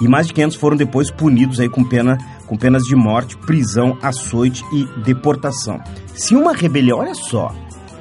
E 0.02 0.08
mais 0.08 0.28
de 0.28 0.34
500 0.34 0.58
foram 0.58 0.78
depois 0.78 1.10
punidos 1.10 1.60
aí 1.60 1.70
com 1.70 1.84
pena 1.84 2.18
com 2.46 2.58
penas 2.58 2.84
de 2.84 2.96
morte, 2.96 3.38
prisão, 3.38 3.98
açoite 4.02 4.64
e 4.72 4.86
deportação. 5.02 5.80
Se 6.14 6.36
uma 6.36 6.54
rebelião, 6.54 7.00
olha 7.00 7.14
só, 7.14 7.54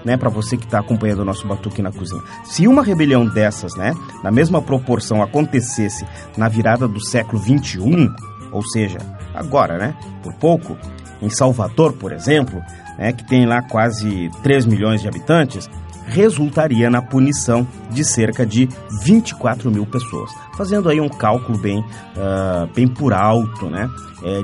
né, 0.05 0.17
para 0.17 0.31
você 0.31 0.57
que 0.57 0.65
está 0.65 0.79
acompanhando 0.79 1.21
o 1.21 1.25
nosso 1.25 1.47
batuque 1.47 1.83
na 1.83 1.91
cozinha, 1.91 2.23
se 2.45 2.69
uma 2.69 2.83
rebelião 2.83 3.27
dessas, 3.27 3.75
né, 3.75 3.93
na 4.23 4.31
mesma 4.31 4.63
proporção 4.63 5.21
acontecesse 5.21 6.07
na 6.37 6.49
virada 6.49 6.87
do 6.87 7.05
século 7.05 7.43
21, 7.43 8.15
ou 8.53 8.63
seja, 8.63 8.99
agora, 9.35 9.77
né, 9.77 9.95
por 10.23 10.33
pouco, 10.35 10.77
em 11.21 11.29
Salvador, 11.29 11.95
por 11.95 12.13
exemplo, 12.13 12.63
né, 12.97 13.13
que 13.13 13.27
tem 13.27 13.47
lá 13.47 13.63
quase 13.63 14.31
3 14.43 14.65
milhões 14.65 15.03
de 15.03 15.09
habitantes, 15.09 15.69
resultaria 16.07 16.89
na 16.89 17.03
punição 17.03 17.67
de 17.91 18.05
cerca 18.05 18.47
de 18.47 18.69
24 19.03 19.71
mil 19.71 19.87
pessoas. 19.87 20.31
Fazendo 20.57 20.89
aí 20.89 21.01
um 21.01 21.09
cálculo 21.09 21.59
bem, 21.59 21.81
uh, 21.81 22.67
bem 22.75 22.87
por 22.89 23.13
alto, 23.13 23.69
né? 23.69 23.91
É, 24.25 24.43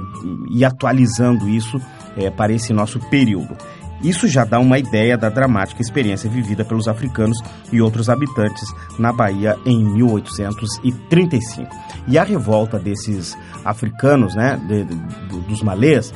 e 0.50 0.64
atualizando 0.64 1.48
isso 1.48 1.80
é, 2.16 2.30
para 2.30 2.52
esse 2.52 2.72
nosso 2.72 3.00
período. 3.08 3.56
Isso 4.02 4.26
já 4.26 4.44
dá 4.44 4.58
uma 4.58 4.78
ideia 4.78 5.16
da 5.16 5.28
dramática 5.28 5.80
experiência 5.80 6.28
vivida 6.28 6.64
pelos 6.64 6.88
africanos 6.88 7.38
e 7.72 7.80
outros 7.80 8.10
habitantes 8.10 8.68
na 8.98 9.12
Bahia 9.12 9.56
em 9.64 9.84
1835. 9.94 11.70
E 12.08 12.18
a 12.18 12.24
revolta 12.24 12.80
desses 12.80 13.38
africanos, 13.64 14.34
né, 14.34 14.60
de, 14.66 14.84
de, 14.84 15.40
dos 15.48 15.62
malês, 15.62 16.12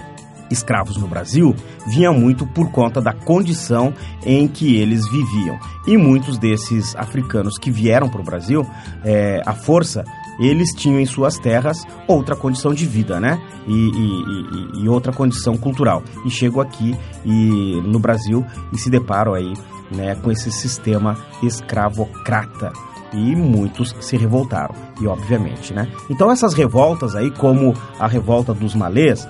escravos 0.50 0.96
no 0.96 1.06
Brasil 1.06 1.54
vinha 1.88 2.12
muito 2.12 2.46
por 2.46 2.70
conta 2.70 3.00
da 3.00 3.12
condição 3.12 3.92
em 4.24 4.46
que 4.46 4.76
eles 4.76 5.08
viviam. 5.08 5.58
E 5.86 5.96
muitos 5.96 6.38
desses 6.38 6.94
africanos 6.96 7.58
que 7.58 7.70
vieram 7.70 8.08
para 8.08 8.20
o 8.20 8.24
Brasil, 8.24 8.66
é, 9.04 9.42
a 9.46 9.52
força, 9.52 10.04
eles 10.38 10.70
tinham 10.74 11.00
em 11.00 11.06
suas 11.06 11.38
terras 11.38 11.84
outra 12.06 12.36
condição 12.36 12.74
de 12.74 12.86
vida, 12.86 13.18
né? 13.18 13.40
E, 13.66 13.72
e, 13.72 14.80
e, 14.80 14.84
e 14.84 14.88
outra 14.88 15.12
condição 15.12 15.56
cultural. 15.56 16.02
E 16.24 16.30
chegam 16.30 16.60
aqui 16.60 16.96
e 17.24 17.80
no 17.84 17.98
Brasil 17.98 18.44
e 18.72 18.78
se 18.78 18.90
deparam 18.90 19.34
aí 19.34 19.52
né, 19.90 20.14
com 20.16 20.30
esse 20.30 20.50
sistema 20.50 21.16
escravocrata 21.42 22.72
e 23.12 23.34
muitos 23.36 23.94
se 24.00 24.16
revoltaram, 24.16 24.74
e 25.00 25.06
obviamente, 25.06 25.72
né? 25.72 25.88
Então 26.10 26.30
essas 26.30 26.54
revoltas 26.54 27.14
aí, 27.14 27.30
como 27.30 27.72
a 27.98 28.06
revolta 28.06 28.52
dos 28.52 28.74
malês, 28.74 29.26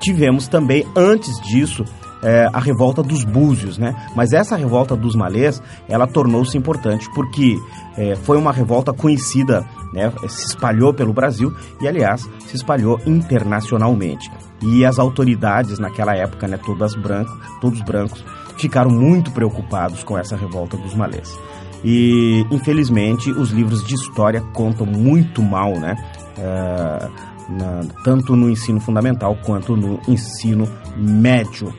tivemos 0.00 0.48
também 0.48 0.86
antes 0.96 1.40
disso 1.40 1.84
é, 2.22 2.48
a 2.52 2.58
revolta 2.58 3.02
dos 3.02 3.24
búzios, 3.24 3.78
né? 3.78 3.94
Mas 4.14 4.32
essa 4.32 4.56
revolta 4.56 4.94
dos 4.96 5.14
malês, 5.14 5.62
ela 5.88 6.06
tornou-se 6.06 6.56
importante 6.56 7.08
porque 7.14 7.56
é, 7.96 8.14
foi 8.16 8.36
uma 8.36 8.52
revolta 8.52 8.92
conhecida, 8.92 9.64
né? 9.92 10.12
Se 10.28 10.48
espalhou 10.48 10.92
pelo 10.92 11.12
Brasil 11.12 11.54
e, 11.80 11.88
aliás, 11.88 12.28
se 12.46 12.56
espalhou 12.56 13.00
internacionalmente. 13.06 14.30
E 14.62 14.84
as 14.84 14.98
autoridades 14.98 15.78
naquela 15.78 16.14
época, 16.14 16.46
né? 16.46 16.58
Todas 16.58 16.94
brancos, 16.94 17.34
todos 17.60 17.80
brancos, 17.80 18.24
ficaram 18.58 18.90
muito 18.90 19.30
preocupados 19.30 20.04
com 20.04 20.18
essa 20.18 20.36
revolta 20.36 20.76
dos 20.76 20.94
malês. 20.94 21.38
E, 21.82 22.44
infelizmente, 22.50 23.30
os 23.30 23.50
livros 23.50 23.82
de 23.82 23.94
história 23.94 24.42
contam 24.52 24.86
muito 24.86 25.42
mal, 25.42 25.72
né? 25.78 25.96
É, 26.36 27.08
na, 27.50 27.80
tanto 28.04 28.36
no 28.36 28.48
ensino 28.48 28.80
fundamental 28.80 29.36
quanto 29.44 29.76
no 29.76 30.00
ensino 30.08 30.68
médio. 30.96 31.74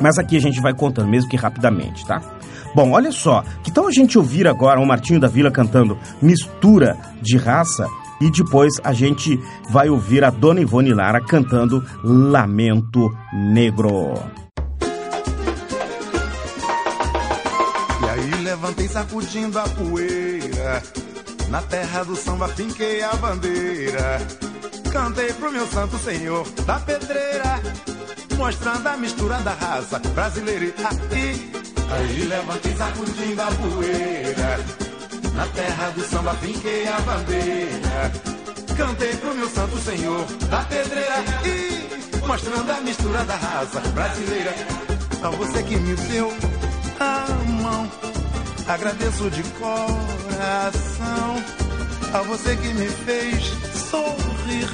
Mas 0.00 0.18
aqui 0.18 0.36
a 0.36 0.40
gente 0.40 0.60
vai 0.60 0.74
contando, 0.74 1.08
mesmo 1.08 1.28
que 1.28 1.36
rapidamente, 1.36 2.06
tá? 2.06 2.20
Bom, 2.74 2.92
olha 2.92 3.12
só, 3.12 3.42
que 3.62 3.70
tal 3.70 3.86
a 3.86 3.90
gente 3.90 4.16
ouvir 4.16 4.46
agora 4.46 4.80
o 4.80 4.86
Martinho 4.86 5.20
da 5.20 5.28
Vila 5.28 5.50
cantando 5.50 5.98
Mistura 6.22 6.96
de 7.20 7.36
Raça 7.36 7.86
e 8.20 8.30
depois 8.30 8.74
a 8.84 8.92
gente 8.92 9.38
vai 9.70 9.88
ouvir 9.88 10.24
a 10.24 10.30
Dona 10.30 10.60
Ivone 10.60 10.94
Lara 10.94 11.20
cantando 11.20 11.84
Lamento 12.02 13.10
Negro. 13.32 14.14
levantei 18.50 18.88
sacudindo 18.88 19.58
a 19.58 19.62
poeira. 19.62 20.82
Na 21.48 21.62
terra 21.62 22.04
do 22.04 22.16
samba 22.16 22.48
finquei 22.48 23.02
a 23.02 23.14
bandeira. 23.14 24.18
Cantei 24.92 25.32
pro 25.32 25.52
meu 25.52 25.66
santo 25.66 25.98
senhor 25.98 26.48
da 26.66 26.78
pedreira, 26.80 27.60
mostrando 28.36 28.86
a 28.86 28.96
mistura 28.96 29.38
da 29.38 29.52
raça 29.52 29.98
brasileira 30.14 30.74
aí. 31.10 31.52
Aí 31.92 32.24
levantei 32.24 32.74
sacudindo 32.74 33.42
a 33.42 33.46
poeira. 33.46 34.60
Na 35.34 35.46
terra 35.48 35.90
do 35.90 36.02
samba 36.02 36.34
finquei 36.34 36.86
a 36.88 37.00
bandeira. 37.00 38.12
Cantei 38.76 39.14
pro 39.16 39.34
meu 39.34 39.48
santo 39.48 39.78
senhor 39.78 40.24
da 40.48 40.62
pedreira 40.64 41.24
e 41.44 42.26
mostrando 42.26 42.70
a 42.70 42.80
mistura 42.80 43.24
da 43.24 43.36
raça 43.36 43.80
brasileira. 43.80 44.54
A 45.22 45.30
você 45.30 45.62
que 45.62 45.76
me 45.76 45.94
deu 45.94 46.32
a 46.98 47.26
mão 47.62 47.90
Agradeço 48.70 49.28
de 49.30 49.42
coração 49.58 51.42
a 52.12 52.22
você 52.22 52.56
que 52.56 52.68
me 52.74 52.88
fez 52.88 53.52
sorrir. 53.74 54.68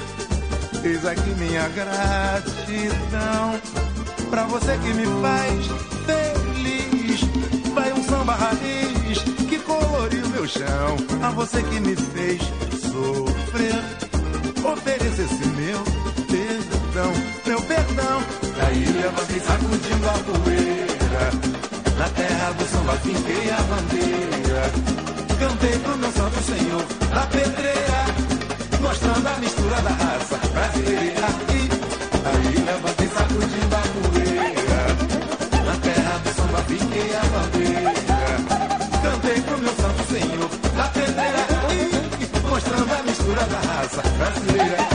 Eis 0.84 1.04
aqui 1.04 1.30
minha 1.36 1.68
gratidão 1.68 3.60
pra 4.30 4.44
você 4.44 4.78
que 4.78 4.94
me 4.94 5.06
faz 5.20 5.66
feliz. 6.06 7.20
Vai 7.74 7.92
um 7.92 8.02
samba 8.04 8.34
raiz 8.34 9.18
que 9.48 9.58
coloriu 9.58 10.26
meu 10.28 10.46
chão. 10.46 10.96
A 11.22 11.30
você 11.30 11.62
que 11.62 11.80
me 11.80 11.96
fez 11.96 12.40
sofrer, 12.80 13.82
ofereça 14.64 15.22
esse 15.22 15.46
meu 15.48 15.82
perdão, 16.28 17.12
meu 17.46 17.60
perdão. 17.62 18.22
Daí 18.56 18.84
levantei 18.84 19.40
sacudindo 19.40 20.08
a 20.08 20.18
poeira 20.24 21.56
na 21.98 22.08
terra 22.10 22.52
do 22.52 22.64
samba 22.64 22.92
finquei 22.98 23.50
a 23.50 23.62
bandeira. 23.62 25.15
Cantei 25.38 25.78
pro 25.78 25.96
meu 25.98 26.12
santo 26.12 26.42
senhor 26.42 26.82
da 27.14 27.26
pedreira, 27.26 28.04
mostrando 28.80 29.26
a 29.28 29.38
mistura 29.38 29.82
da 29.82 29.90
raça 29.90 30.38
brasileira. 30.52 31.28
E 31.52 31.70
aí 32.26 32.64
levantei 32.64 33.08
sacudindo 33.08 33.76
a 33.76 33.82
poeira. 33.92 34.80
Na 35.64 35.76
terra 35.76 36.18
do 36.18 36.30
samba 36.34 36.62
finquei 36.62 37.14
a 37.14 37.24
bandeira. 37.32 37.92
Cantei 39.02 39.42
pro 39.42 39.58
meu 39.58 39.74
santo 39.76 40.02
senhor 40.10 40.50
da 40.74 40.84
pedreira. 40.88 41.46
E 41.70 42.48
mostrando 42.48 42.92
a 42.92 43.02
mistura 43.02 43.42
da 43.44 43.58
raça 43.58 44.02
brasileira. 44.16 44.88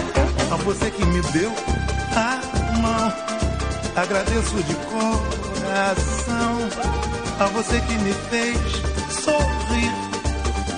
A 0.52 0.56
você 0.58 0.92
que 0.92 1.06
me 1.06 1.22
deu 1.34 1.54
a 2.16 2.78
mão, 2.82 3.14
agradeço 3.96 4.56
de 4.64 4.76
coração 4.90 6.58
a 7.40 7.46
você 7.46 7.80
que 7.82 7.94
me 7.96 8.14
fez 8.30 8.58
sorrir. 9.24 10.01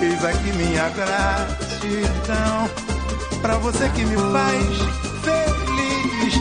Eis 0.03 0.25
aqui 0.25 0.51
minha 0.57 0.89
gratidão 0.89 2.69
pra 3.41 3.57
você 3.59 3.87
que 3.89 4.03
me 4.03 4.17
faz 4.17 4.77
feliz. 5.23 6.33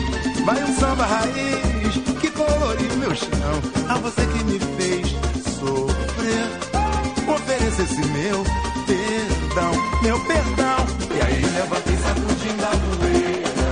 Vai 0.45 0.61
um 0.65 0.75
samba 0.77 1.05
raiz 1.05 1.95
que 2.19 2.29
coloriu 2.31 2.97
meu 2.97 3.15
chão. 3.15 3.55
A 3.87 3.97
você 3.99 4.25
que 4.25 4.43
me 4.43 4.59
fez 4.59 5.15
sofrer, 5.57 6.45
ofereça 7.25 7.83
esse 7.83 8.05
meu 8.07 8.43
perdão, 8.85 9.71
meu 10.01 10.19
perdão. 10.25 10.85
E 11.15 11.21
aí 11.21 11.45
levantei 11.45 11.97
sacudindo 11.97 12.65
a 12.65 12.75
poeira. 12.97 13.71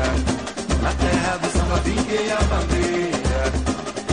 Na 0.81 0.93
terra 0.93 1.37
do 1.37 1.49
samba 1.51 1.75
vinguei 1.81 2.31
a 2.31 2.41
bandeira. 2.43 3.51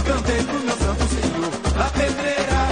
Cantei 0.04 0.42
pro 0.42 0.58
meu 0.58 0.76
santo 0.76 1.04
senhor 1.14 1.50
da 1.78 1.84
pedreira, 1.90 2.66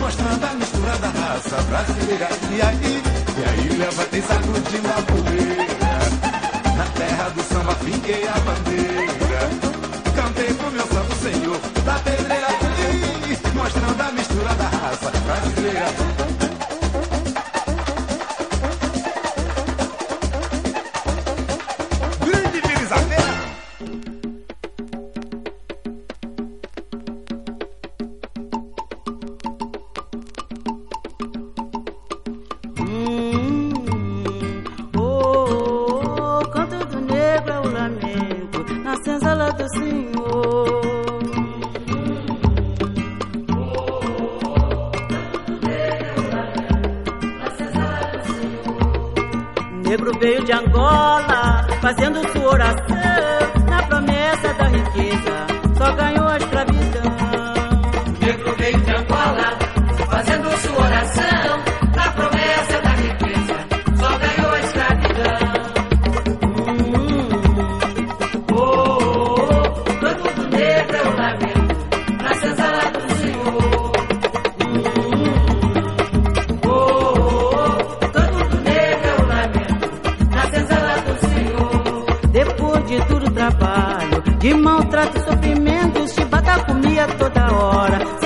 mostrando 0.00 0.44
a 0.44 0.54
mistura 0.54 0.96
da 0.96 1.31
raça 1.52 1.62
brasileira. 1.62 2.28
E 2.50 2.62
aí, 2.62 3.02
e 3.38 3.44
aí 3.44 3.76
levantei 3.76 4.22
sacudindo 4.22 4.88
a 4.88 5.02
poeira. 5.02 5.66
Na 6.76 6.84
terra 6.86 7.28
do 7.30 7.42
samba 7.42 7.74
finquei 7.74 8.26
a 8.26 8.40
bandeira. 8.40 9.50
Cantei 10.14 10.54
pro 10.54 10.70
meu 10.70 10.86
santo 10.86 11.14
senhor 11.16 11.60
da 11.84 11.98
pedreira. 11.98 12.46
Mostrando 13.54 14.00
a 14.00 14.12
mistura 14.12 14.54
da 14.54 14.68
raça 14.68 15.10
brasileira. 15.10 16.11
de 84.42 84.54
maltrato 84.54 85.18
e 85.18 85.22
sofrimento. 85.22 86.08
Chibata 86.08 86.64
comia 86.64 87.06
toda 87.06 87.52
hora. 87.52 88.21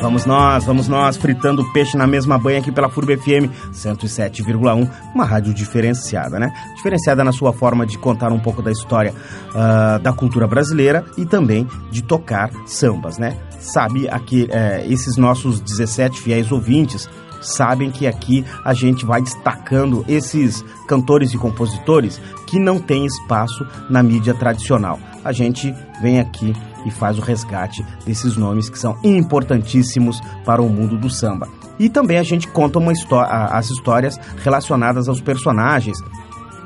Vamos 0.00 0.26
nós, 0.26 0.64
vamos 0.64 0.88
nós, 0.88 1.16
fritando 1.16 1.64
peixe 1.72 1.96
na 1.96 2.06
mesma 2.06 2.38
banha 2.38 2.60
aqui 2.60 2.70
pela 2.70 2.88
FURB 2.88 3.16
FM 3.16 3.50
107,1, 3.72 4.88
uma 5.14 5.24
rádio 5.24 5.52
diferenciada, 5.52 6.38
né? 6.38 6.52
Diferenciada 6.76 7.24
na 7.24 7.32
sua 7.32 7.52
forma 7.52 7.84
de 7.84 7.98
contar 7.98 8.32
um 8.32 8.38
pouco 8.38 8.62
da 8.62 8.70
história 8.70 9.12
uh, 9.50 9.98
da 9.98 10.12
cultura 10.12 10.46
brasileira 10.46 11.04
e 11.18 11.26
também 11.26 11.66
de 11.90 12.02
tocar 12.02 12.50
sambas, 12.64 13.18
né? 13.18 13.36
Sabe, 13.58 14.08
aqui, 14.08 14.48
é, 14.50 14.86
esses 14.88 15.16
nossos 15.16 15.60
17 15.60 16.20
fiéis 16.20 16.50
ouvintes 16.50 17.08
sabem 17.42 17.90
que 17.90 18.06
aqui 18.06 18.44
a 18.64 18.72
gente 18.72 19.04
vai 19.04 19.20
destacando 19.20 20.04
esses 20.08 20.64
cantores 20.86 21.32
e 21.32 21.38
compositores 21.38 22.20
que 22.46 22.58
não 22.58 22.78
têm 22.78 23.04
espaço 23.04 23.66
na 23.88 24.02
mídia 24.02 24.34
tradicional. 24.34 24.98
A 25.24 25.32
gente 25.32 25.74
vem 26.00 26.18
aqui 26.20 26.54
e 26.84 26.90
faz 26.90 27.18
o 27.18 27.22
resgate 27.22 27.84
desses 28.04 28.36
nomes 28.36 28.68
que 28.68 28.78
são 28.78 28.98
importantíssimos 29.02 30.20
para 30.44 30.62
o 30.62 30.68
mundo 30.68 30.96
do 30.98 31.10
samba. 31.10 31.48
E 31.78 31.88
também 31.88 32.18
a 32.18 32.22
gente 32.22 32.46
conta 32.48 32.78
uma 32.78 32.92
as 33.20 33.70
histórias 33.70 34.18
relacionadas 34.42 35.08
aos 35.08 35.20
personagens 35.20 35.98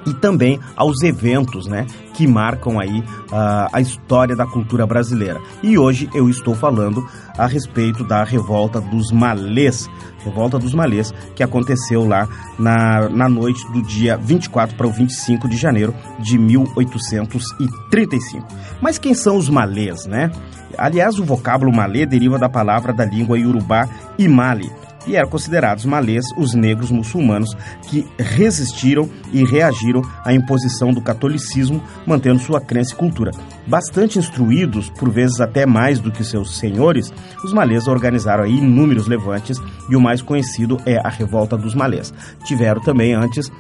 e 0.06 0.14
também 0.14 0.60
aos 0.76 1.02
eventos, 1.02 1.66
né, 1.66 1.86
que 2.14 2.26
marcam 2.26 2.78
aí 2.78 3.00
uh, 3.00 3.68
a 3.72 3.80
história 3.80 4.36
da 4.36 4.46
cultura 4.46 4.86
brasileira. 4.86 5.40
E 5.62 5.78
hoje 5.78 6.08
eu 6.14 6.28
estou 6.28 6.54
falando 6.54 7.04
a 7.36 7.46
respeito 7.46 8.04
da 8.04 8.22
revolta 8.22 8.80
dos 8.80 9.10
malês, 9.10 9.88
revolta 10.24 10.58
dos 10.58 10.74
malês, 10.74 11.12
que 11.34 11.42
aconteceu 11.42 12.06
lá 12.06 12.28
na, 12.58 13.08
na 13.08 13.28
noite 13.28 13.66
do 13.72 13.82
dia 13.82 14.16
24 14.16 14.76
para 14.76 14.86
o 14.86 14.92
25 14.92 15.48
de 15.48 15.56
janeiro 15.56 15.94
de 16.20 16.38
1835. 16.38 18.46
Mas 18.80 18.98
quem 18.98 19.14
são 19.14 19.36
os 19.36 19.48
malês, 19.48 20.06
né? 20.06 20.30
Aliás, 20.76 21.18
o 21.18 21.24
vocábulo 21.24 21.72
malê 21.72 22.06
deriva 22.06 22.38
da 22.38 22.48
palavra 22.48 22.92
da 22.92 23.04
língua 23.04 23.38
iorubá 23.38 23.88
imali, 24.18 24.70
e 25.06 25.16
eram 25.16 25.28
considerados 25.28 25.84
malês 25.84 26.24
os 26.36 26.54
negros 26.54 26.90
muçulmanos 26.90 27.54
que 27.88 28.06
resistiram 28.18 29.08
e 29.32 29.44
reagiram 29.44 30.02
à 30.24 30.32
imposição 30.32 30.92
do 30.92 31.00
catolicismo, 31.00 31.82
mantendo 32.06 32.38
sua 32.38 32.60
crença 32.60 32.94
e 32.94 32.96
cultura. 32.96 33.30
Bastante 33.66 34.18
instruídos, 34.18 34.90
por 34.90 35.10
vezes 35.10 35.40
até 35.40 35.66
mais 35.66 35.98
do 35.98 36.10
que 36.10 36.24
seus 36.24 36.58
senhores, 36.58 37.12
os 37.44 37.52
malês 37.52 37.86
organizaram 37.86 38.46
inúmeros 38.46 39.06
levantes 39.06 39.60
e 39.88 39.96
o 39.96 40.00
mais 40.00 40.22
conhecido 40.22 40.78
é 40.86 40.98
a 40.98 41.08
Revolta 41.08 41.56
dos 41.56 41.74
Malês. 41.74 42.12
Tiveram 42.44 42.80
também 42.80 43.14
antes 43.14 43.50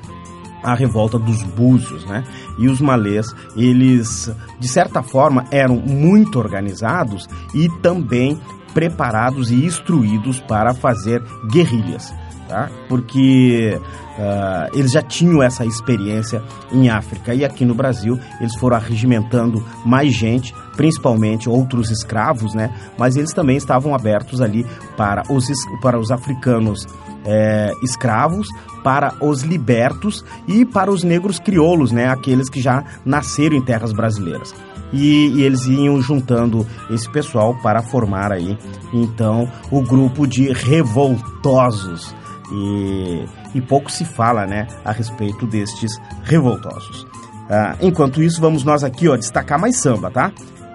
a 0.64 0.74
revolta 0.74 1.18
dos 1.18 1.42
búzios, 1.42 2.06
né? 2.06 2.24
E 2.58 2.68
os 2.68 2.80
malês, 2.80 3.26
eles 3.54 4.32
de 4.58 4.66
certa 4.66 5.02
forma 5.02 5.44
eram 5.50 5.76
muito 5.76 6.38
organizados 6.38 7.28
e 7.54 7.68
também 7.82 8.40
preparados 8.74 9.50
e 9.50 9.64
instruídos 9.64 10.40
para 10.40 10.74
fazer 10.74 11.22
guerrilhas, 11.50 12.12
tá? 12.48 12.68
Porque 12.88 13.78
uh, 14.18 14.76
eles 14.78 14.92
já 14.92 15.00
tinham 15.00 15.42
essa 15.42 15.64
experiência 15.64 16.42
em 16.72 16.90
África 16.90 17.32
e 17.32 17.44
aqui 17.44 17.64
no 17.64 17.74
Brasil 17.74 18.18
eles 18.40 18.54
foram 18.56 18.76
arregimentando 18.76 19.64
mais 19.86 20.12
gente, 20.12 20.52
principalmente 20.76 21.48
outros 21.48 21.90
escravos, 21.90 22.54
né? 22.54 22.74
Mas 22.98 23.16
eles 23.16 23.32
também 23.32 23.56
estavam 23.56 23.94
abertos 23.94 24.40
ali 24.40 24.66
para 24.96 25.22
os, 25.30 25.46
para 25.80 25.98
os 25.98 26.10
africanos 26.10 26.86
é, 27.24 27.72
escravos, 27.82 28.48
para 28.82 29.14
os 29.20 29.42
libertos 29.42 30.24
e 30.46 30.66
para 30.66 30.90
os 30.90 31.02
negros 31.02 31.38
crioulos, 31.38 31.92
né? 31.92 32.08
Aqueles 32.08 32.50
que 32.50 32.60
já 32.60 32.84
nasceram 33.04 33.56
em 33.56 33.62
terras 33.62 33.92
brasileiras 33.92 34.54
e, 34.94 35.28
e, 35.34 35.42
eles 35.42 35.66
iam 35.66 36.00
juntando 36.00 36.66
esse 36.90 37.10
pessoal 37.10 37.54
para 37.62 37.82
formar 37.82 38.32
aí 38.32 38.56
então 38.92 39.50
o 39.70 39.82
grupo 39.82 40.26
de 40.26 40.52
revoltosos. 40.52 42.14
E, 42.52 43.24
e 43.54 43.60
pouco 43.60 43.90
se 43.90 44.04
fala 44.04 44.46
né 44.46 44.68
a 44.84 44.92
respeito 44.92 45.46
destes 45.46 46.00
revoltosos. 46.22 47.06
Ah, 47.50 47.76
enquanto 47.80 48.22
isso 48.22 48.40
vamos 48.40 48.64
nós 48.64 48.84
aqui 48.84 49.08
ó 49.08 49.16
destacar 49.16 49.58
mais 49.58 49.76
samba 49.76 50.10
tá? 50.10 50.32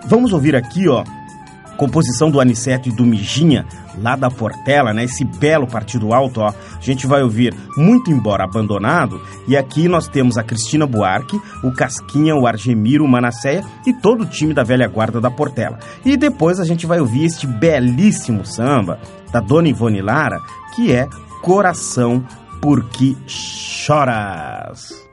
Vamos 0.08 0.34
ouvir 0.34 0.55
aqui 0.55 0.88
ó 0.88 1.03
composição 1.79 2.29
do 2.29 2.41
Aniceto 2.41 2.89
e 2.89 2.91
do 2.91 3.05
Mijinha, 3.05 3.65
lá 3.97 4.17
da 4.17 4.29
Portela, 4.29 4.93
né? 4.93 5.05
Esse 5.05 5.23
belo 5.23 5.65
partido 5.65 6.13
alto, 6.13 6.41
ó. 6.41 6.49
A 6.49 6.81
gente 6.81 7.07
vai 7.07 7.23
ouvir 7.23 7.55
Muito 7.77 8.11
Embora 8.11 8.43
Abandonado. 8.43 9.21
E 9.47 9.55
aqui 9.55 9.87
nós 9.87 10.05
temos 10.05 10.37
a 10.37 10.43
Cristina 10.43 10.85
Buarque, 10.85 11.39
o 11.63 11.71
Casquinha, 11.71 12.35
o 12.35 12.45
Argemiro, 12.45 13.05
o 13.05 13.07
Manasseia 13.07 13.63
e 13.87 13.93
todo 13.93 14.23
o 14.23 14.25
time 14.25 14.53
da 14.53 14.61
velha 14.61 14.89
guarda 14.89 15.21
da 15.21 15.31
Portela. 15.31 15.79
E 16.03 16.17
depois 16.17 16.59
a 16.59 16.65
gente 16.65 16.85
vai 16.85 16.99
ouvir 16.99 17.23
este 17.23 17.47
belíssimo 17.47 18.45
samba 18.45 18.99
da 19.31 19.39
Dona 19.39 19.69
Ivone 19.69 20.01
Lara, 20.01 20.41
que 20.75 20.91
é 20.91 21.07
Coração 21.41 22.23
Porque 22.61 23.15
Choras. 23.25 25.08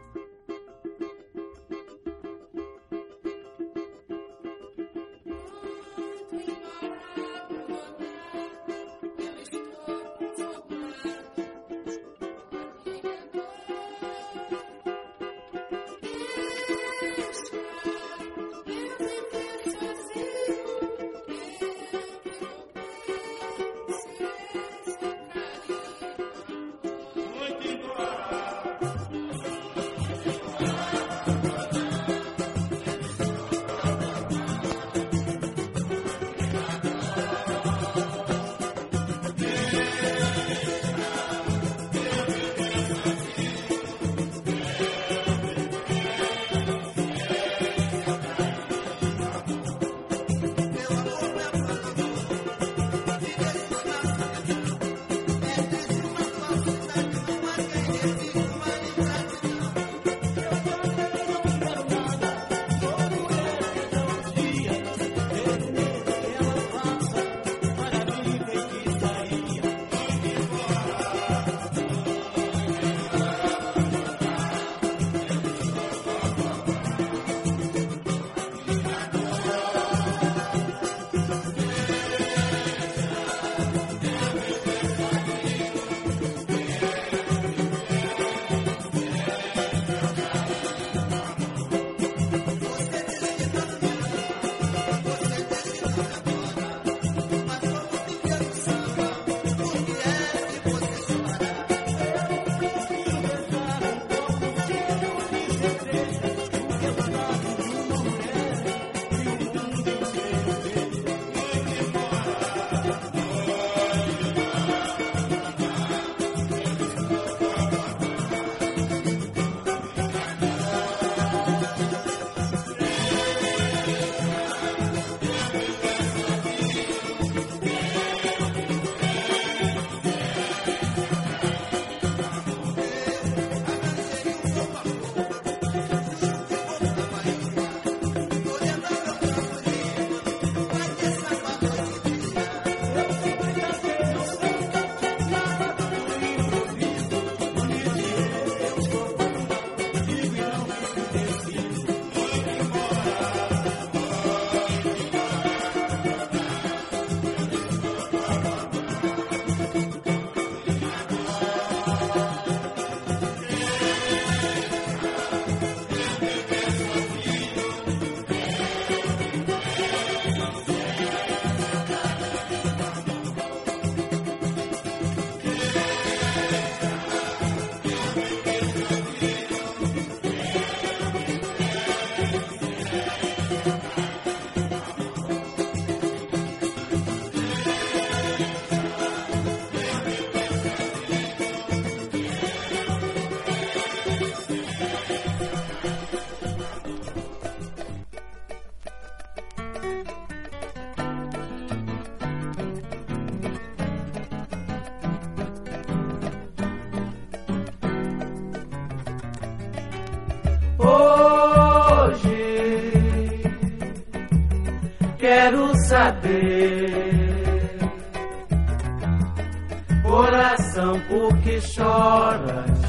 Coração, 220.03 221.01
por 221.09 221.37
que 221.39 221.61
choras? 221.61 222.81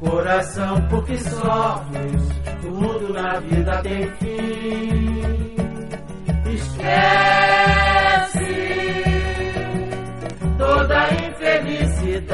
Coração, 0.00 0.82
por 0.88 1.04
que 1.04 1.18
sofres? 1.18 2.22
Tudo 2.60 3.12
na 3.12 3.40
vida 3.40 3.82
tem 3.82 4.08
fim. 4.12 5.56
Esquece 6.46 6.86
toda 10.58 11.08
infelicidade. 11.28 12.26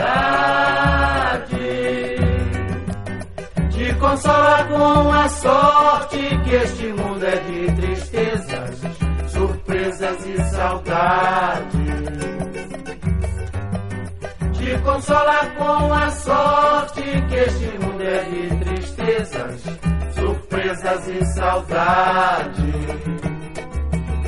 Te 3.70 3.94
consola 3.94 4.64
com 4.64 5.12
a 5.12 5.28
sorte 5.28 6.18
que 6.44 6.54
este 6.54 6.86
mundo 6.88 7.01
e 10.52 10.56
saudades. 10.56 11.72
Te 14.52 14.78
consola 14.78 15.46
com 15.56 15.92
a 15.92 16.10
sorte 16.10 17.02
que 17.02 17.34
este 17.34 17.78
mundo 17.78 18.02
é 18.02 18.24
de 18.24 18.64
tristezas, 18.64 19.62
surpresas 20.14 21.08
e 21.08 21.24
saudades. 21.34 22.74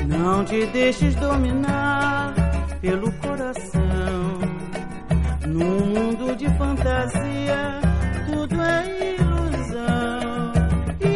Não 0.07 0.45
te 0.45 0.67
deixes 0.67 1.15
dominar 1.17 2.35
pelo 2.81 3.13
coração. 3.13 3.85
Num 5.47 5.87
mundo 5.87 6.37
de 6.37 6.49
fantasia, 6.57 7.81
tudo 8.27 8.61
é 8.61 9.15
ilusão. 9.15 10.53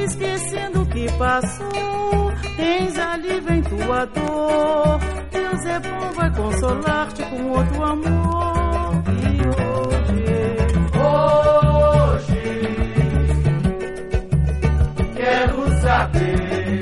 Esquecendo 0.05 0.83
o 0.83 0.87
que 0.87 1.11
passou, 1.13 2.33
tens 2.57 2.99
alívio 2.99 3.55
em 3.55 3.63
tua 3.63 4.07
é 5.71 5.81
bom, 5.81 6.13
vai 6.15 6.31
consolar-te 6.31 7.23
com 7.25 7.51
outro 7.51 7.83
amor. 7.85 9.03
E 9.23 9.41
hoje, 9.49 10.25
hoje, 12.19 12.43
quero 15.15 15.81
saber. 15.81 16.81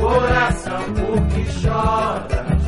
Coração, 0.00 0.82
por 0.94 1.26
que 1.28 1.52
choras? 1.52 2.62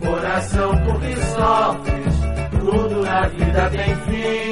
Coração, 0.00 0.70
por 0.84 1.00
que 1.00 1.16
sofres? 1.16 2.14
Tudo 2.60 3.02
na 3.02 3.26
vida 3.28 3.70
tem 3.70 3.96
fim. 3.96 4.47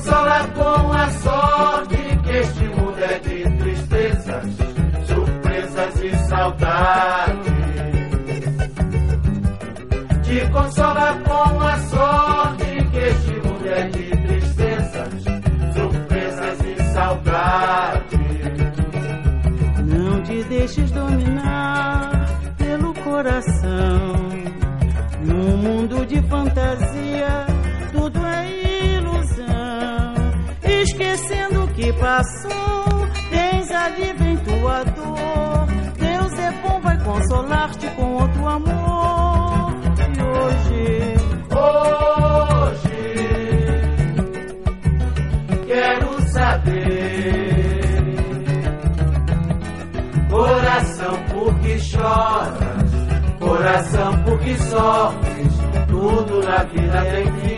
Consola 0.00 0.48
com 0.54 0.92
a 0.92 1.10
sorte 1.10 1.96
que 2.24 2.30
este 2.30 2.64
mundo 2.64 2.98
é 3.04 3.18
de 3.18 3.58
tristezas, 3.58 4.44
surpresas 5.06 6.02
e 6.02 6.28
saudades 6.28 7.60
te 10.22 10.48
consola 10.50 11.18
com 11.24 11.60
a 11.60 11.78
sorte 11.80 12.64
que 12.90 12.98
este 12.98 13.32
mundo 13.46 13.66
é 13.66 13.88
de 13.88 14.10
tristezas, 14.10 15.24
surpresas 15.74 16.58
e 16.64 16.92
saudades. 16.94 18.20
Não 19.84 20.22
te 20.22 20.44
deixes 20.44 20.90
dominar 20.92 22.26
pelo 22.56 22.94
coração. 22.94 24.30
Num 25.22 25.56
mundo 25.58 26.06
de 26.06 26.22
fantasia, 26.22 27.49
alívio 34.60 34.80
em 34.80 34.84
tua 34.84 34.84
dor. 34.84 35.66
Deus 35.98 36.38
é 36.38 36.52
bom, 36.62 36.80
vai 36.80 36.98
consolar-te 37.02 37.86
com 37.88 38.14
outro 38.14 38.48
amor 38.48 39.74
hoje, 40.22 41.14
hoje 41.50 41.80
quero 45.66 46.22
saber, 46.30 47.34
coração 50.30 51.16
por 51.30 51.54
que 51.60 51.78
choras, 51.78 52.90
coração 53.38 54.22
por 54.24 54.38
que 54.40 54.58
sofres, 54.58 55.58
tudo 55.88 56.42
na 56.42 56.64
vida 56.64 57.04
tem 57.04 57.32
fim. 57.40 57.49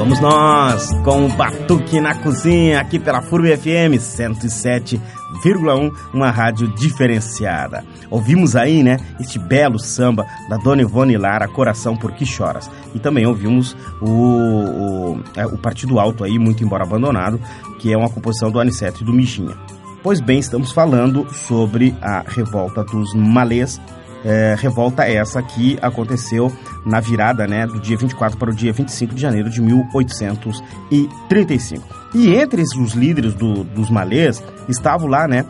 Vamos 0.00 0.18
nós 0.18 0.90
com 1.04 1.26
o 1.26 1.28
Batuque 1.28 2.00
na 2.00 2.14
Cozinha, 2.14 2.80
aqui 2.80 2.98
pela 2.98 3.20
FURB 3.20 3.54
FM 3.54 4.00
107,1, 4.00 5.92
uma 6.14 6.30
rádio 6.30 6.68
diferenciada. 6.68 7.84
Ouvimos 8.10 8.56
aí, 8.56 8.82
né, 8.82 8.96
este 9.20 9.38
belo 9.38 9.78
samba 9.78 10.26
da 10.48 10.56
Dona 10.56 10.80
Ivone 10.80 11.18
Lara, 11.18 11.46
Coração 11.46 11.94
Por 11.98 12.12
Que 12.12 12.24
Choras. 12.24 12.70
E 12.94 12.98
também 12.98 13.26
ouvimos 13.26 13.76
o, 14.00 14.08
o, 14.08 15.20
é, 15.36 15.44
o 15.44 15.58
Partido 15.58 16.00
Alto 16.00 16.24
aí, 16.24 16.38
muito 16.38 16.64
embora 16.64 16.82
abandonado, 16.82 17.38
que 17.78 17.92
é 17.92 17.96
uma 17.96 18.08
composição 18.08 18.50
do 18.50 18.58
Aniceto 18.58 19.02
e 19.02 19.04
do 19.04 19.12
Mijinha. 19.12 19.54
Pois 20.02 20.18
bem, 20.18 20.38
estamos 20.38 20.72
falando 20.72 21.30
sobre 21.30 21.94
a 22.00 22.24
revolta 22.26 22.82
dos 22.82 23.12
malês 23.14 23.78
é, 24.24 24.56
revolta 24.58 25.04
essa 25.04 25.42
que 25.42 25.78
aconteceu 25.80 26.52
na 26.84 27.00
virada 27.00 27.46
né, 27.46 27.66
do 27.66 27.80
dia 27.80 27.96
24 27.96 28.36
para 28.38 28.50
o 28.50 28.54
dia 28.54 28.72
25 28.72 29.14
de 29.14 29.20
janeiro 29.20 29.50
de 29.50 29.60
1835. 29.60 31.86
E 32.14 32.34
entre 32.34 32.62
os 32.62 32.92
líderes 32.92 33.34
do, 33.34 33.64
dos 33.64 33.90
malês 33.90 34.42
estavam 34.68 35.08
lá 35.08 35.28
né, 35.28 35.44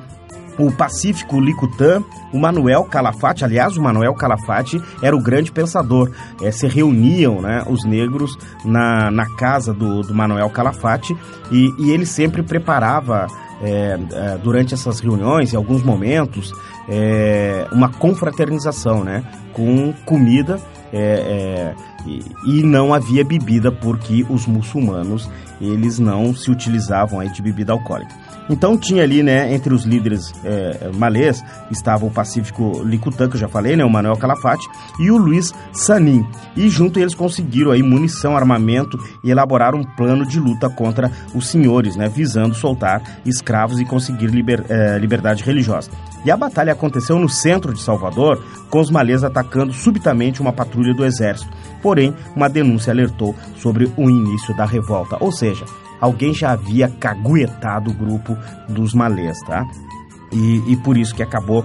o 0.58 0.70
Pacífico 0.70 1.40
Licutã, 1.40 2.02
o 2.32 2.38
Manuel 2.38 2.84
Calafate, 2.84 3.44
aliás, 3.44 3.76
o 3.76 3.82
Manuel 3.82 4.14
Calafate 4.14 4.80
era 5.02 5.16
o 5.16 5.22
grande 5.22 5.50
pensador. 5.50 6.10
É, 6.42 6.50
se 6.50 6.66
reuniam 6.66 7.40
né, 7.40 7.64
os 7.66 7.84
negros 7.84 8.36
na, 8.64 9.10
na 9.10 9.26
casa 9.36 9.72
do, 9.72 10.02
do 10.02 10.14
Manuel 10.14 10.50
Calafate 10.50 11.16
e, 11.50 11.72
e 11.78 11.90
ele 11.90 12.04
sempre 12.04 12.42
preparava 12.42 13.26
é, 13.62 13.98
é, 14.12 14.38
durante 14.38 14.74
essas 14.74 15.00
reuniões, 15.00 15.52
em 15.52 15.56
alguns 15.56 15.82
momentos, 15.82 16.52
é, 16.88 17.66
uma 17.72 17.88
confraternização, 17.88 19.04
né? 19.04 19.24
Com 19.52 19.92
comida 20.04 20.60
é, 20.92 21.74
e, 22.06 22.24
e, 22.46 22.62
não 22.62 22.92
havia 22.92 23.24
bebida 23.24 23.70
porque 23.70 24.24
os 24.28 24.46
muçulmanos 24.46 25.28
eles 25.60 25.98
não 25.98 26.34
se 26.34 26.50
utilizavam 26.50 27.20
aí 27.20 27.30
de 27.30 27.42
bebida 27.42 27.72
alcoólica. 27.72 28.14
Então 28.50 28.76
tinha 28.76 29.04
ali, 29.04 29.22
né, 29.22 29.54
entre 29.54 29.72
os 29.72 29.84
líderes 29.84 30.32
é, 30.44 30.90
malês, 30.92 31.40
estava 31.70 32.04
o 32.04 32.10
Pacífico 32.10 32.82
Licutã, 32.84 33.28
que 33.28 33.36
eu 33.36 33.40
já 33.40 33.48
falei, 33.48 33.76
né, 33.76 33.84
o 33.84 33.88
Manuel 33.88 34.16
Calafate, 34.16 34.68
e 34.98 35.08
o 35.08 35.16
Luiz 35.16 35.54
Sanin. 35.72 36.26
E 36.56 36.68
junto 36.68 36.98
eles 36.98 37.14
conseguiram 37.14 37.70
aí 37.70 37.80
munição, 37.80 38.36
armamento 38.36 38.98
e 39.22 39.30
elaboraram 39.30 39.78
um 39.78 39.84
plano 39.84 40.26
de 40.26 40.40
luta 40.40 40.68
contra 40.68 41.12
os 41.32 41.46
senhores, 41.46 41.94
né, 41.94 42.08
visando 42.08 42.52
soltar 42.52 43.20
escravos 43.24 43.78
e 43.78 43.84
conseguir 43.84 44.26
liber, 44.26 44.64
é, 44.68 44.98
liberdade 44.98 45.44
religiosa. 45.44 45.88
E 46.24 46.30
a 46.30 46.36
batalha 46.36 46.72
aconteceu 46.72 47.20
no 47.20 47.28
centro 47.28 47.72
de 47.72 47.80
Salvador, 47.80 48.44
com 48.68 48.80
os 48.80 48.90
malês 48.90 49.22
atacando 49.22 49.72
subitamente 49.72 50.40
uma 50.40 50.52
patrulha 50.52 50.92
do 50.92 51.04
exército. 51.04 51.50
Porém, 51.80 52.12
uma 52.34 52.48
denúncia 52.48 52.92
alertou 52.92 53.34
sobre 53.56 53.90
o 53.96 54.10
início 54.10 54.54
da 54.56 54.64
revolta, 54.64 55.16
ou 55.20 55.30
seja, 55.30 55.64
alguém 56.00 56.32
já 56.32 56.52
havia 56.52 56.88
caguetado 56.88 57.90
o 57.90 57.94
grupo 57.94 58.36
dos 58.68 58.94
malês, 58.94 59.38
tá? 59.46 59.66
E, 60.32 60.72
e 60.72 60.76
por 60.76 60.96
isso 60.96 61.14
que 61.14 61.22
acabou 61.22 61.64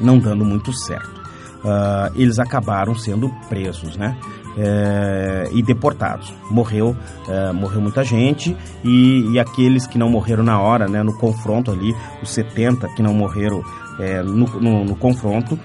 não 0.00 0.18
dando 0.18 0.44
muito 0.44 0.72
certo. 0.72 1.18
Uh, 1.58 2.12
eles 2.14 2.38
acabaram 2.38 2.94
sendo 2.94 3.28
presos, 3.48 3.96
né? 3.96 4.16
É, 4.60 5.50
e 5.52 5.62
deportados. 5.62 6.34
Morreu, 6.50 6.96
é, 7.28 7.52
morreu 7.52 7.80
muita 7.80 8.02
gente 8.02 8.56
e, 8.82 9.30
e, 9.30 9.38
aqueles 9.38 9.86
que 9.86 9.96
não 9.96 10.10
morreram 10.10 10.42
na 10.42 10.60
hora, 10.60 10.88
né, 10.88 11.00
no 11.00 11.16
confronto 11.16 11.70
ali, 11.70 11.94
os 12.20 12.30
70 12.30 12.88
que 12.88 13.00
não 13.00 13.14
morreram 13.14 13.62
é, 14.00 14.20
no, 14.20 14.46
no, 14.60 14.84
no, 14.84 14.96
confronto, 14.96 15.56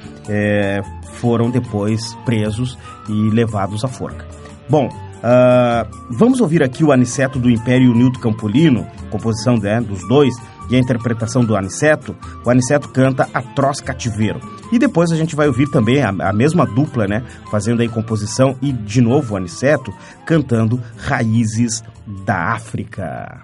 foram 1.13 1.49
depois 1.49 2.13
presos 2.23 2.77
e 3.09 3.31
levados 3.31 3.83
à 3.83 3.87
forca. 3.87 4.27
Bom, 4.69 4.87
uh, 5.23 5.89
vamos 6.09 6.41
ouvir 6.41 6.61
aqui 6.61 6.83
o 6.83 6.91
Aniceto 6.91 7.39
do 7.39 7.49
Império 7.49 7.93
Nildo 7.93 8.19
Campolino, 8.19 8.85
composição 9.09 9.57
né, 9.57 9.79
dos 9.81 10.07
dois, 10.07 10.35
e 10.69 10.75
a 10.75 10.79
interpretação 10.79 11.43
do 11.43 11.55
Aniceto, 11.55 12.15
o 12.45 12.49
Aniceto 12.49 12.89
canta 12.89 13.29
Atroz 13.33 13.81
Cativeiro. 13.81 14.39
E 14.71 14.79
depois 14.79 15.11
a 15.11 15.15
gente 15.15 15.35
vai 15.35 15.47
ouvir 15.47 15.69
também 15.69 16.01
a, 16.01 16.09
a 16.09 16.33
mesma 16.33 16.65
dupla, 16.65 17.05
né? 17.07 17.23
Fazendo 17.51 17.81
aí 17.81 17.89
composição 17.89 18.55
e 18.61 18.71
de 18.71 19.01
novo 19.01 19.33
o 19.33 19.37
Aniceto 19.37 19.93
cantando 20.25 20.81
Raízes 20.97 21.83
da 22.25 22.53
África. 22.53 23.41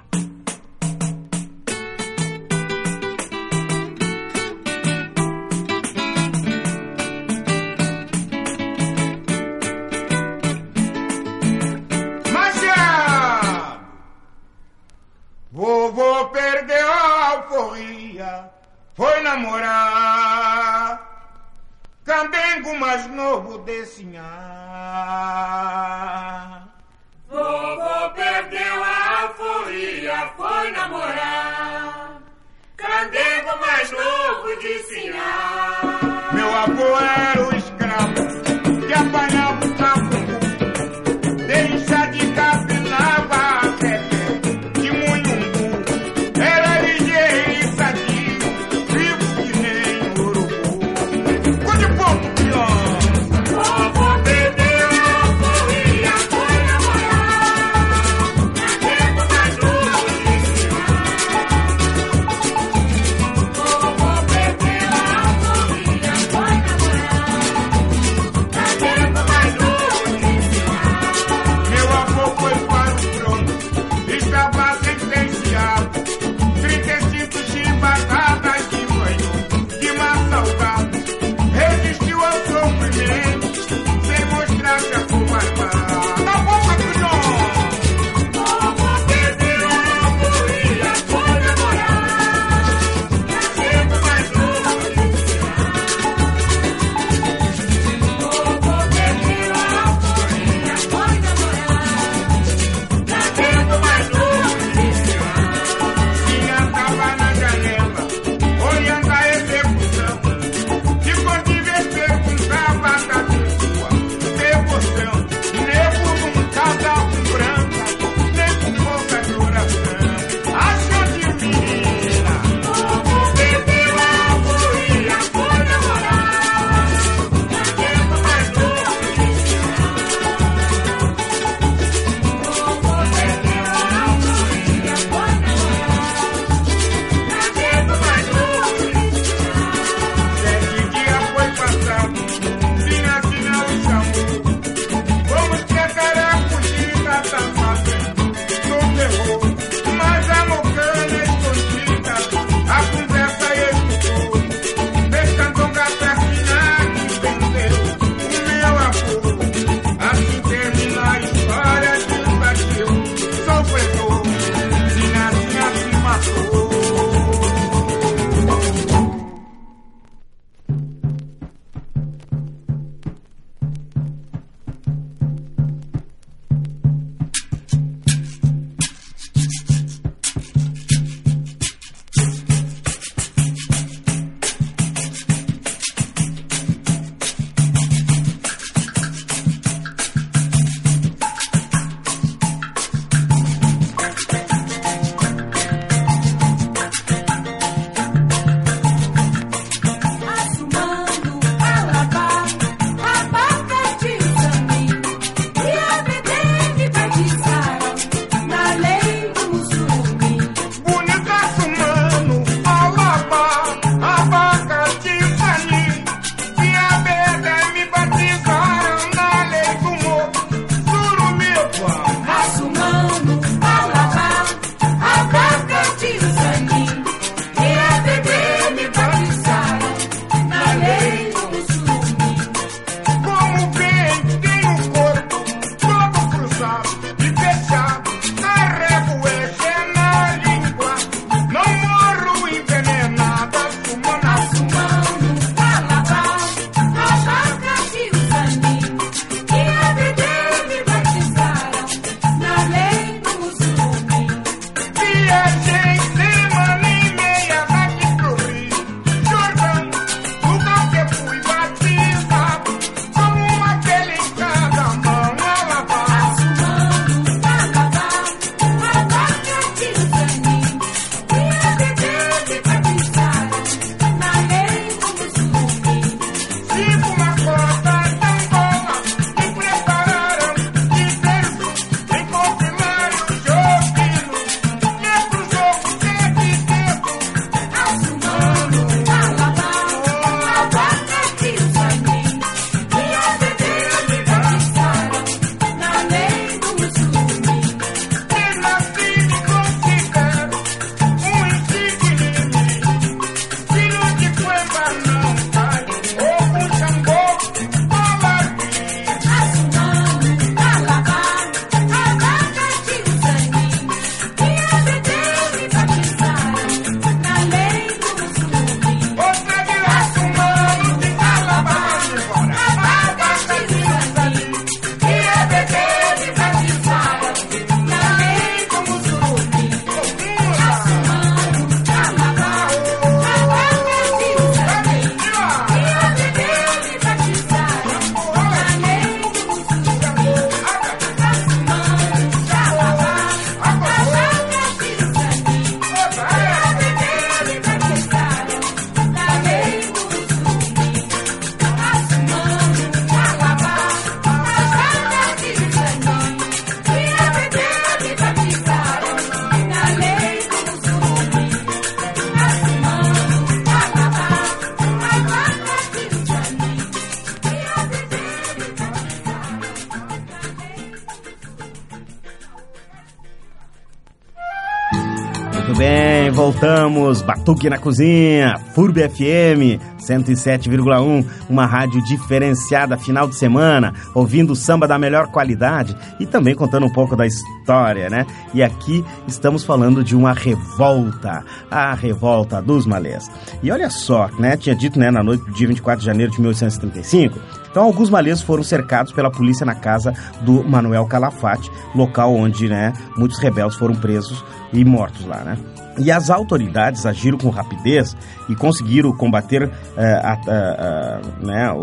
Batuque 377.23 377.69
na 377.69 377.77
cozinha, 377.77 378.59
FURB 378.73 379.09
FM 379.09 379.81
107,1, 379.99 381.25
uma 381.49 381.65
rádio 381.65 382.03
diferenciada 382.03 382.97
final 382.97 383.27
de 383.27 383.35
semana, 383.35 383.93
ouvindo 384.13 384.55
samba 384.55 384.87
da 384.87 384.99
melhor 384.99 385.27
qualidade 385.27 385.95
e 386.19 386.25
também 386.25 386.53
contando 386.53 386.85
um 386.85 386.91
pouco 386.91 387.15
da 387.15 387.25
história, 387.25 388.09
né? 388.09 388.25
E 388.53 388.61
aqui 388.61 389.03
estamos 389.27 389.63
falando 389.63 390.03
de 390.03 390.15
uma 390.15 390.33
revolta, 390.33 391.43
a 391.69 391.93
revolta 391.93 392.61
dos 392.61 392.85
malês. 392.85 393.29
E 393.63 393.71
olha 393.71 393.89
só, 393.89 394.29
né? 394.37 394.55
Tinha 394.55 394.75
dito, 394.75 394.99
né, 394.99 395.09
na 395.09 395.23
noite 395.23 395.43
do 395.45 395.51
dia 395.51 395.67
24 395.67 395.99
de 395.99 396.05
janeiro 396.05 396.31
de 396.31 396.39
1835, 396.39 397.39
então, 397.71 397.83
alguns 397.83 398.09
malês 398.09 398.41
foram 398.41 398.63
cercados 398.63 399.11
pela 399.11 399.29
polícia 399.29 399.65
na 399.65 399.75
casa 399.75 400.11
do 400.41 400.63
Manuel 400.63 401.05
Calafate, 401.05 401.71
local 401.93 402.33
onde 402.33 402.67
né, 402.67 402.93
muitos 403.15 403.37
rebeldes 403.37 403.77
foram 403.77 403.95
presos 403.95 404.43
e 404.73 404.83
mortos 404.83 405.25
lá, 405.25 405.43
né? 405.43 405.57
E 405.99 406.11
as 406.11 406.29
autoridades 406.29 407.05
agiram 407.05 407.37
com 407.37 407.49
rapidez 407.49 408.15
e 408.47 408.55
conseguiram 408.55 409.11
combater 409.11 409.69
a, 409.97 410.31
a, 410.31 410.33
a, 410.33 411.21
né, 411.45 411.73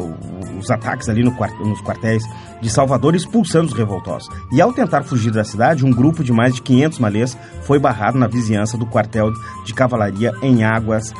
os 0.58 0.70
ataques 0.70 1.08
ali 1.08 1.22
no, 1.22 1.30
nos 1.30 1.80
quartéis 1.82 2.22
de 2.60 2.70
Salvador, 2.70 3.14
expulsando 3.14 3.66
os 3.66 3.74
revoltosos. 3.74 4.28
E 4.52 4.60
ao 4.60 4.72
tentar 4.72 5.02
fugir 5.02 5.30
da 5.30 5.44
cidade, 5.44 5.84
um 5.84 5.90
grupo 5.90 6.24
de 6.24 6.32
mais 6.32 6.54
de 6.54 6.62
500 6.62 6.98
malês 6.98 7.38
foi 7.62 7.78
barrado 7.78 8.18
na 8.18 8.26
vizinhança 8.26 8.78
do 8.78 8.86
quartel 8.86 9.30
de 9.64 9.74
cavalaria 9.74 10.32
em, 10.42 10.64
águas, 10.64 11.12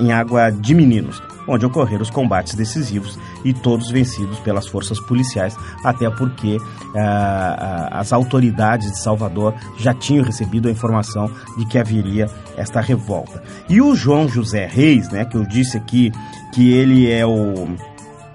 em 0.00 0.12
Água 0.12 0.50
de 0.50 0.74
Meninos 0.74 1.27
onde 1.48 1.66
ocorreram 1.66 2.02
os 2.02 2.10
combates 2.10 2.54
decisivos 2.54 3.18
e 3.44 3.52
todos 3.52 3.90
vencidos 3.90 4.38
pelas 4.40 4.68
forças 4.68 5.00
policiais, 5.00 5.56
até 5.82 6.08
porque 6.10 6.58
ah, 6.94 7.88
ah, 7.90 8.00
as 8.00 8.12
autoridades 8.12 8.92
de 8.92 8.98
Salvador 8.98 9.54
já 9.78 9.94
tinham 9.94 10.24
recebido 10.24 10.68
a 10.68 10.70
informação 10.70 11.30
de 11.56 11.66
que 11.66 11.78
haveria 11.78 12.28
esta 12.56 12.80
revolta. 12.80 13.42
E 13.68 13.80
o 13.80 13.96
João 13.96 14.28
José 14.28 14.66
Reis, 14.66 15.08
né, 15.10 15.24
que 15.24 15.36
eu 15.36 15.44
disse 15.44 15.76
aqui 15.76 16.12
que 16.52 16.72
ele 16.72 17.10
é 17.10 17.24
o 17.24 17.68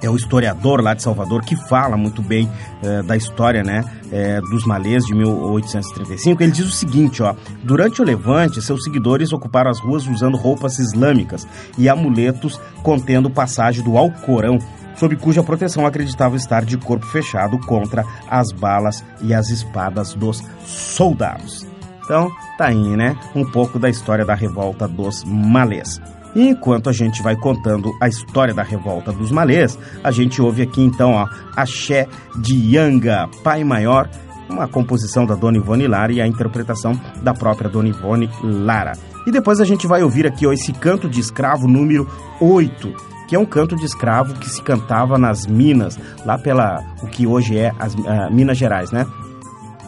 é 0.04 0.10
o 0.10 0.16
historiador 0.16 0.82
lá 0.82 0.94
de 0.94 1.02
Salvador 1.02 1.44
que 1.44 1.56
fala 1.56 1.96
muito 1.96 2.22
bem 2.22 2.50
é, 2.84 3.02
da 3.02 3.16
história 3.16 3.64
né, 3.64 3.84
é, 4.12 4.40
dos 4.42 4.66
malês 4.66 5.06
de 5.06 5.16
1835. 5.16 6.44
Ele 6.44 6.52
diz 6.52 6.66
o 6.66 6.72
seguinte: 6.72 7.24
ó, 7.24 7.34
durante 7.64 8.02
o 8.02 8.06
levante, 8.06 8.62
seus 8.62 8.84
seguidores 8.84 9.32
ocuparam 9.32 9.72
as 9.72 9.80
ruas 9.80 10.06
usando 10.08 10.38
roupas 10.38 10.78
islâmicas 10.78 11.48
e 11.78 11.88
amuletos 11.88 12.60
contendo 12.84 13.30
passagem 13.30 13.84
do 13.84 13.98
Alcorão, 13.98 14.60
sob 14.96 15.16
cuja 15.16 15.42
proteção 15.42 15.86
acreditavam 15.86 16.36
estar 16.36 16.66
de 16.66 16.78
corpo 16.78 17.06
fechado 17.06 17.58
contra 17.60 18.06
as 18.30 18.52
balas 18.52 19.04
e 19.22 19.34
as 19.34 19.50
espadas 19.50 20.14
dos 20.14 20.44
soldados. 20.66 21.66
Então, 22.04 22.30
tá 22.58 22.66
aí, 22.66 22.98
né? 22.98 23.18
Um 23.34 23.46
pouco 23.50 23.80
da 23.80 23.90
história 23.90 24.26
da 24.26 24.36
revolta 24.36 24.88
dos 24.88 25.24
malês. 25.24 26.02
E 26.36 26.48
enquanto 26.48 26.90
a 26.90 26.94
gente 26.94 27.22
vai 27.22 27.36
contando 27.36 27.92
a 28.02 28.08
história 28.08 28.54
da 28.54 28.64
revolta 28.64 29.12
dos 29.12 29.32
malês, 29.32 29.78
a 30.04 30.12
gente 30.12 30.42
ouve 30.42 30.62
aqui 30.62 30.82
então 30.82 31.12
ó, 31.12 31.28
Axé 31.56 32.08
de 32.38 32.76
Yanga, 32.76 33.30
Pai 33.44 33.64
Maior, 33.64 34.10
uma 34.50 34.68
composição 34.68 35.26
da 35.26 35.36
Dona 35.36 35.58
Ivone 35.58 35.88
Lara 35.88 36.12
e 36.12 36.22
a 36.22 36.28
interpretação 36.28 37.00
da 37.22 37.34
própria 37.34 37.70
Dona 37.70 37.90
Ivone 37.90 38.30
Lara. 38.44 38.94
E 39.26 39.32
depois 39.32 39.60
a 39.62 39.66
gente 39.66 39.88
vai 39.88 40.04
ouvir 40.04 40.26
aqui 40.26 40.46
ó, 40.46 40.52
esse 40.52 40.74
canto 40.74 41.08
de 41.10 41.20
escravo 41.20 41.68
número 41.68 42.08
8, 42.42 42.94
que 43.28 43.36
é 43.36 43.40
um 43.40 43.46
canto 43.46 43.76
de 43.76 43.86
escravo 43.86 44.34
que 44.34 44.50
se 44.50 44.62
cantava 44.62 45.18
nas 45.18 45.48
minas, 45.48 45.98
lá 46.26 46.38
pela 46.38 46.84
o 47.02 47.08
que 47.08 47.26
hoje 47.26 47.58
é 47.58 47.72
as 47.80 47.94
uh, 47.94 48.32
Minas 48.32 48.58
Gerais, 48.58 48.92
né? 48.92 49.06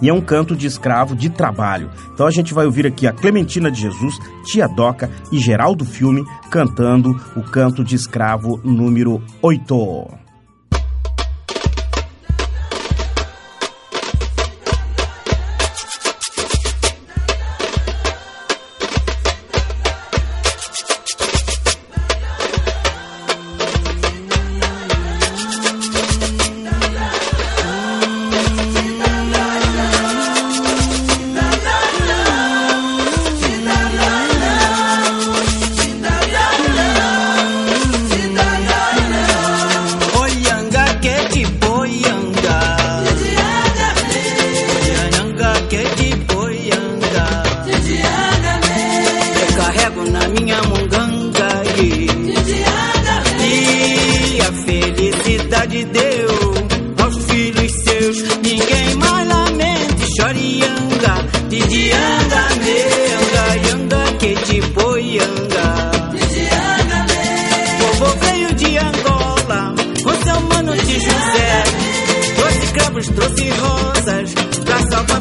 E 0.02 0.10
é 0.10 0.14
um 0.14 0.22
canto 0.22 0.56
de 0.56 0.68
escravo 0.68 1.16
de 1.16 1.30
trabalho. 1.30 1.90
Então 2.14 2.28
a 2.28 2.32
gente 2.32 2.54
vai 2.54 2.66
ouvir 2.66 2.86
aqui 2.86 3.08
a 3.08 3.14
Clementina 3.14 3.72
de 3.72 3.82
Jesus, 3.82 4.18
Tia 4.44 4.68
Doca 4.68 5.10
e 5.32 5.38
Geraldo 5.38 5.86
Filme 5.86 6.26
cantando 6.50 7.20
o 7.36 7.42
canto 7.42 7.84
de 7.84 7.96
escravo 7.96 8.60
número 8.64 9.22
8. 9.42 10.25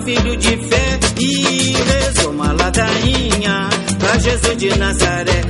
filho 0.04 0.36
de 0.36 0.56
fé 0.68 1.00
e 1.18 1.72
rezou 1.72 2.30
uma 2.32 2.52
ladainha 2.52 3.68
pra 3.98 4.18
Jesus 4.18 4.56
de 4.56 4.78
Nazaré. 4.78 5.40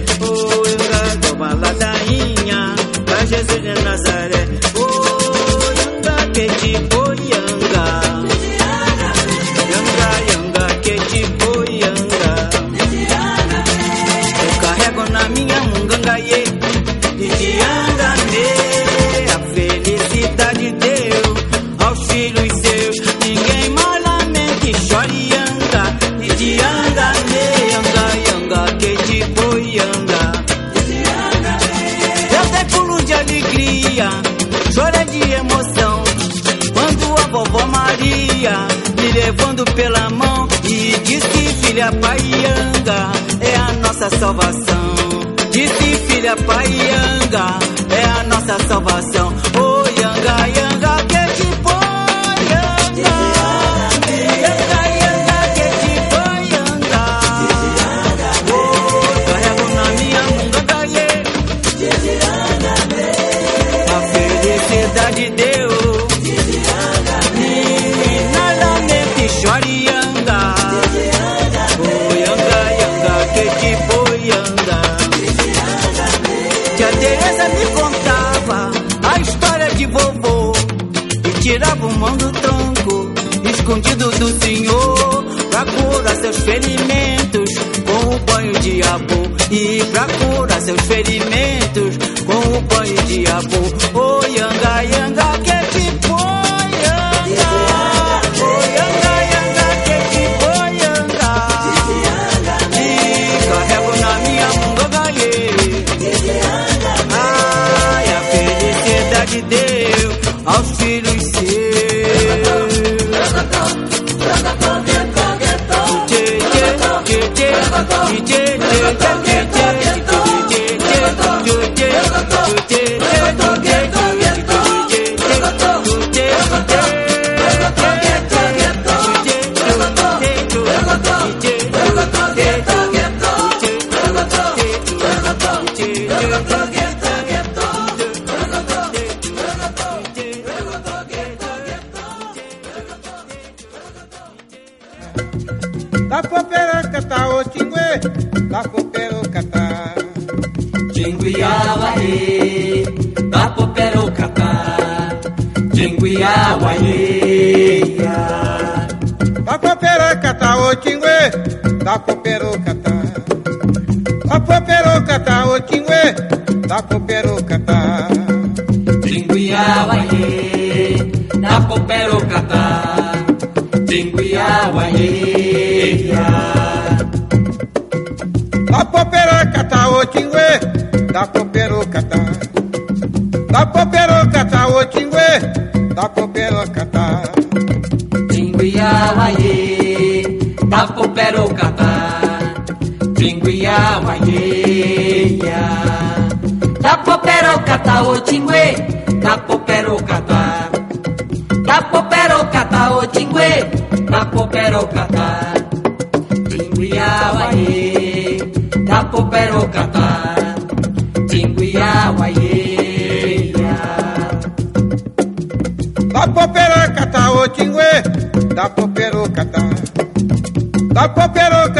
Aos 110.46 110.83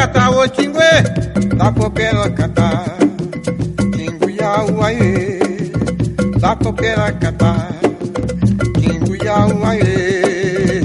popero 0.04 0.12
cata 0.12 0.30
o 0.30 0.48
tingue, 0.48 1.56
da 1.56 1.72
popero 1.72 2.30
cata. 2.34 2.84
Tinguia 3.92 4.64
uaê, 4.72 5.38
da 6.38 6.56
popera 6.56 7.12
cata. 7.12 7.68
Tinguia 8.80 9.46
uaê, 9.46 10.84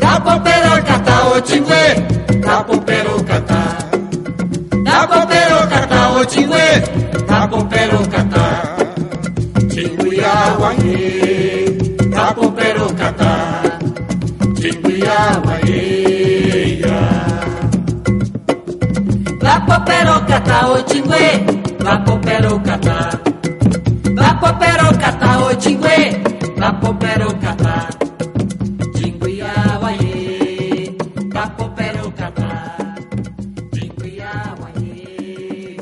Da 0.00 0.20
poperocatá, 0.20 1.28
o 1.28 1.40
tingue, 1.40 2.40
da 2.40 2.62
poperocatá. 2.62 3.78
Da 4.84 5.06
poperocatá, 5.06 6.10
o 6.12 6.26
tingue, 6.26 6.46
da 6.46 6.58
poperocatá. 6.58 7.03
Poperocatá, 20.24 20.72
o 20.72 20.82
tingue, 20.82 21.44
da 21.82 21.98
poperocatá. 21.98 23.10
Da 24.14 24.34
poperocatá, 24.34 25.38
o 25.46 25.54
tingue, 25.56 26.16
da 26.58 26.72
poperocatá. 26.72 27.88
Jinguiawaê, 28.96 30.96
da 31.32 31.46
poperocatá. 31.48 32.76
Jinguiawaê. 33.74 35.76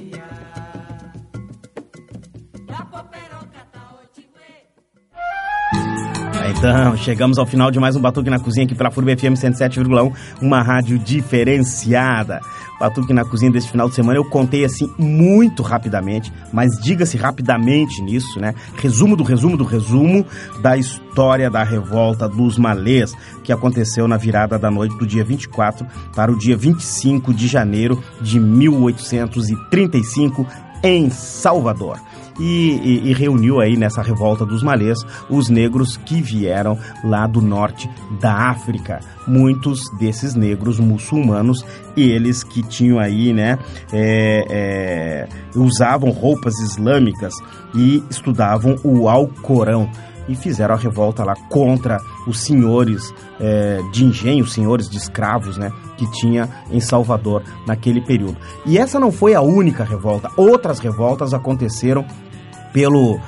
Da 2.66 2.84
poperocatá, 2.84 3.80
o 3.94 3.98
tingue. 4.12 4.28
Então, 6.58 6.96
chegamos 6.96 7.38
ao 7.38 7.46
final 7.46 7.70
de 7.70 7.78
mais 7.78 7.94
um 7.94 8.00
Batuque 8.00 8.28
na 8.30 8.40
Cozinha 8.40 8.66
aqui 8.66 8.74
pela 8.74 8.90
FURB 8.90 9.16
FM 9.16 9.34
107,1, 9.34 10.12
uma 10.40 10.62
rádio 10.62 10.98
diferenciada. 10.98 12.40
Batuque 12.82 13.12
na 13.12 13.24
Cozinha 13.24 13.52
deste 13.52 13.70
final 13.70 13.88
de 13.88 13.94
semana 13.94 14.18
eu 14.18 14.24
contei 14.24 14.64
assim 14.64 14.92
muito 14.98 15.62
rapidamente, 15.62 16.32
mas 16.52 16.72
diga-se 16.82 17.16
rapidamente 17.16 18.02
nisso, 18.02 18.40
né? 18.40 18.56
Resumo 18.76 19.14
do 19.14 19.22
resumo 19.22 19.56
do 19.56 19.62
resumo 19.62 20.26
da 20.60 20.76
história 20.76 21.48
da 21.48 21.62
revolta 21.62 22.28
dos 22.28 22.58
malês, 22.58 23.14
que 23.44 23.52
aconteceu 23.52 24.08
na 24.08 24.16
virada 24.16 24.58
da 24.58 24.68
noite 24.68 24.98
do 24.98 25.06
dia 25.06 25.24
24 25.24 25.86
para 26.12 26.32
o 26.32 26.36
dia 26.36 26.56
25 26.56 27.32
de 27.32 27.46
janeiro 27.46 28.02
de 28.20 28.40
1835 28.40 30.44
em 30.82 31.08
Salvador 31.08 32.00
e, 32.38 32.80
e, 32.82 33.10
e 33.10 33.12
reuniu 33.12 33.60
aí 33.60 33.76
nessa 33.76 34.02
revolta 34.02 34.44
dos 34.44 34.62
malês 34.62 34.98
os 35.28 35.48
negros 35.48 35.96
que 35.96 36.20
vieram 36.20 36.78
lá 37.04 37.26
do 37.26 37.40
norte 37.40 37.88
da 38.20 38.50
África. 38.50 39.00
Muitos 39.26 39.80
desses 39.98 40.34
negros 40.34 40.80
muçulmanos, 40.80 41.64
eles 41.96 42.42
que 42.42 42.62
tinham 42.62 42.98
aí, 42.98 43.32
né, 43.32 43.58
é, 43.92 44.44
é, 44.50 45.28
usavam 45.54 46.10
roupas 46.10 46.58
islâmicas 46.58 47.34
e 47.74 48.02
estudavam 48.10 48.76
o 48.82 49.08
Alcorão 49.08 49.88
e 50.28 50.34
fizeram 50.34 50.74
a 50.74 50.78
revolta 50.78 51.24
lá 51.24 51.34
contra 51.48 51.98
os 52.26 52.40
senhores 52.40 53.12
é, 53.40 53.80
de 53.92 54.04
engenho, 54.04 54.44
os 54.44 54.52
senhores 54.52 54.88
de 54.88 54.96
escravos, 54.96 55.56
né, 55.56 55.72
que 55.96 56.10
tinha 56.12 56.48
em 56.70 56.80
Salvador 56.80 57.42
naquele 57.66 58.00
período. 58.00 58.36
E 58.66 58.78
essa 58.78 58.98
não 58.98 59.12
foi 59.12 59.34
a 59.34 59.40
única 59.40 59.84
revolta. 59.84 60.30
Outras 60.36 60.78
revoltas 60.78 61.34
aconteceram 61.34 62.04
pelo 62.72 63.20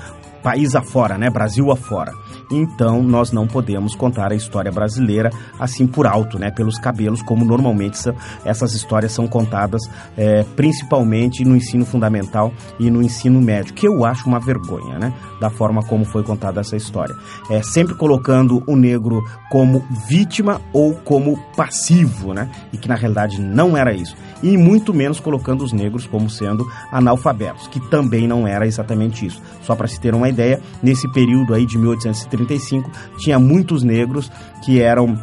país 0.44 0.76
afora, 0.76 1.16
né, 1.16 1.30
Brasil 1.30 1.72
afora. 1.72 2.12
Então 2.50 3.02
nós 3.02 3.32
não 3.32 3.46
podemos 3.46 3.94
contar 3.94 4.30
a 4.30 4.34
história 4.34 4.70
brasileira 4.70 5.30
assim 5.58 5.86
por 5.86 6.06
alto, 6.06 6.38
né, 6.38 6.50
pelos 6.50 6.78
cabelos, 6.78 7.22
como 7.22 7.44
normalmente 7.46 7.96
são, 7.96 8.14
essas 8.44 8.74
histórias 8.74 9.10
são 9.12 9.26
contadas 9.26 9.80
é, 10.16 10.44
principalmente 10.54 11.44
no 11.44 11.56
ensino 11.56 11.86
fundamental 11.86 12.52
e 12.78 12.90
no 12.90 13.02
ensino 13.02 13.40
médio, 13.40 13.72
que 13.72 13.88
eu 13.88 14.04
acho 14.04 14.28
uma 14.28 14.38
vergonha, 14.38 14.98
né, 14.98 15.14
da 15.40 15.48
forma 15.48 15.82
como 15.82 16.04
foi 16.04 16.22
contada 16.22 16.60
essa 16.60 16.76
história. 16.76 17.14
É 17.50 17.62
sempre 17.62 17.94
colocando 17.94 18.62
o 18.66 18.76
negro 18.76 19.24
como 19.50 19.82
vítima 20.06 20.60
ou 20.72 20.94
como 20.94 21.38
passivo, 21.56 22.34
né, 22.34 22.50
e 22.70 22.76
que 22.76 22.88
na 22.88 22.94
realidade 22.94 23.40
não 23.40 23.76
era 23.76 23.94
isso. 23.94 24.14
E 24.42 24.58
muito 24.58 24.92
menos 24.92 25.18
colocando 25.18 25.64
os 25.64 25.72
negros 25.72 26.06
como 26.06 26.28
sendo 26.28 26.70
analfabetos, 26.92 27.66
que 27.68 27.80
também 27.80 28.28
não 28.28 28.46
era 28.46 28.66
exatamente 28.66 29.24
isso. 29.24 29.40
Só 29.62 29.74
para 29.74 29.88
se 29.88 29.98
ter 29.98 30.14
uma 30.14 30.28
ideia, 30.34 30.60
nesse 30.82 31.10
período 31.12 31.54
aí 31.54 31.64
de 31.64 31.78
1835 31.78 32.90
tinha 33.18 33.38
muitos 33.38 33.82
negros 33.82 34.30
que 34.64 34.80
eram 34.80 35.18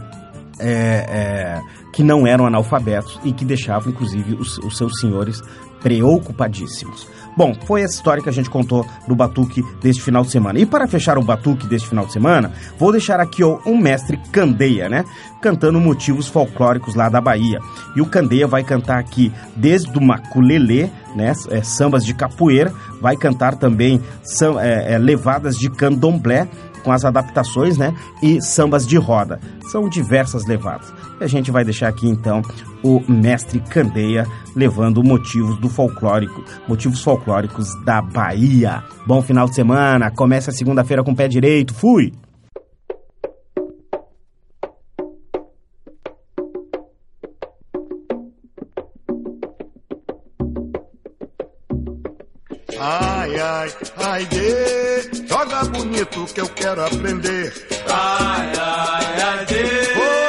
é, 0.59 0.69
é, 0.69 1.61
que 1.93 2.03
não 2.03 2.25
eram 2.25 2.45
analfabetos 2.45 3.19
e 3.23 3.31
que 3.31 3.43
deixavam 3.43 3.91
inclusive 3.91 4.35
os, 4.35 4.57
os 4.59 4.77
seus 4.77 4.99
senhores 4.99 5.41
preocupadíssimos. 5.81 7.07
Bom, 7.35 7.53
foi 7.65 7.81
essa 7.81 7.95
história 7.95 8.21
que 8.21 8.29
a 8.29 8.33
gente 8.33 8.49
contou 8.49 8.85
do 9.07 9.15
Batuque 9.15 9.63
deste 9.81 10.01
final 10.01 10.23
de 10.23 10.31
semana. 10.31 10.59
E 10.59 10.65
para 10.65 10.87
fechar 10.87 11.17
o 11.17 11.23
Batuque 11.23 11.65
deste 11.65 11.87
final 11.87 12.05
de 12.05 12.13
semana, 12.13 12.51
vou 12.77 12.91
deixar 12.91 13.19
aqui 13.19 13.43
um 13.43 13.77
mestre 13.77 14.19
Candeia, 14.31 14.89
né? 14.89 15.05
Cantando 15.41 15.79
motivos 15.79 16.27
folclóricos 16.27 16.95
lá 16.95 17.09
da 17.09 17.21
Bahia. 17.21 17.59
E 17.95 18.01
o 18.01 18.05
Candeia 18.05 18.47
vai 18.47 18.63
cantar 18.63 18.99
aqui 18.99 19.31
desde 19.55 19.97
o 19.97 20.01
maculelê, 20.01 20.89
né? 21.15 21.33
É, 21.49 21.61
sambas 21.63 22.05
de 22.05 22.13
capoeira, 22.13 22.73
vai 23.01 23.15
cantar 23.15 23.55
também 23.55 24.01
são 24.23 24.59
é, 24.59 24.93
é, 24.93 24.97
levadas 24.97 25.57
de 25.57 25.69
candomblé 25.69 26.47
com 26.83 26.91
as 26.91 27.05
adaptações, 27.05 27.77
né? 27.77 27.93
E 28.21 28.41
sambas 28.41 28.85
de 28.87 28.97
roda. 28.97 29.39
São 29.71 29.87
diversas 29.87 30.45
levadas. 30.45 30.91
A 31.21 31.27
gente 31.27 31.51
vai 31.51 31.63
deixar 31.63 31.87
aqui 31.87 32.09
então 32.09 32.41
o 32.83 32.99
mestre 33.07 33.59
Candeia 33.59 34.25
levando 34.55 35.03
motivos 35.03 35.55
do 35.59 35.69
folclórico, 35.69 36.43
motivos 36.67 37.03
folclóricos 37.03 37.75
da 37.85 38.01
Bahia. 38.01 38.83
Bom 39.05 39.21
final 39.21 39.47
de 39.47 39.53
semana, 39.53 40.09
começa 40.09 40.51
segunda-feira 40.51 41.03
com 41.03 41.11
o 41.11 41.15
pé 41.15 41.27
direito. 41.27 41.75
Fui. 41.75 42.11
Ai, 52.79 53.39
ai, 53.39 53.71
ai, 53.97 54.25
dê, 54.25 55.27
joga 55.27 55.65
bonito 55.65 56.25
que 56.33 56.41
eu 56.41 56.49
quero 56.49 56.83
aprender. 56.83 57.53
Ai, 57.87 58.51
ai, 58.57 59.21
ai, 59.21 59.45
dê. 59.45 59.61
Oh! 60.17 60.20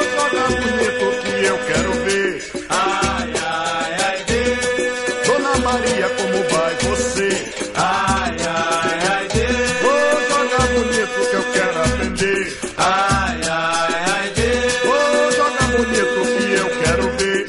quero 1.73 1.93
ver. 2.05 2.43
Ai, 2.69 3.33
ai, 3.41 3.91
ai, 4.05 4.23
Deus. 4.27 5.27
Dona 5.27 5.57
Maria, 5.59 6.09
como 6.09 6.37
vai 6.49 6.75
você? 6.75 7.29
Ai, 7.75 8.37
ai, 8.39 8.99
ai, 9.11 9.27
Deus. 9.33 9.71
Vou 9.81 10.13
jogar 10.29 10.67
bonito 10.67 11.17
que 11.29 11.35
eu 11.35 11.45
quero 11.53 11.79
aprender. 11.81 12.57
Ai, 12.77 13.41
ai, 13.49 13.93
ai, 14.13 14.29
Deus. 14.35 14.73
Vou 14.85 15.31
jogar 15.31 15.67
bonito 15.77 16.17
que 16.37 16.53
eu 16.53 16.69
quero 16.83 17.03
ver. 17.17 17.41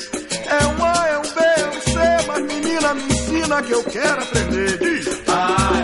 É 0.48 0.66
um 0.66 0.84
A, 0.84 1.08
é 1.08 1.18
um 1.18 1.22
B, 1.22 1.40
é 1.40 1.66
um 1.66 1.80
C, 1.80 2.26
mas 2.26 2.40
menina 2.42 2.94
me 2.94 3.02
ensina 3.04 3.62
que 3.62 3.72
eu 3.72 3.84
quero 3.84 4.22
aprender. 4.22 4.78
Diz. 4.78 5.06
Ai, 5.28 5.83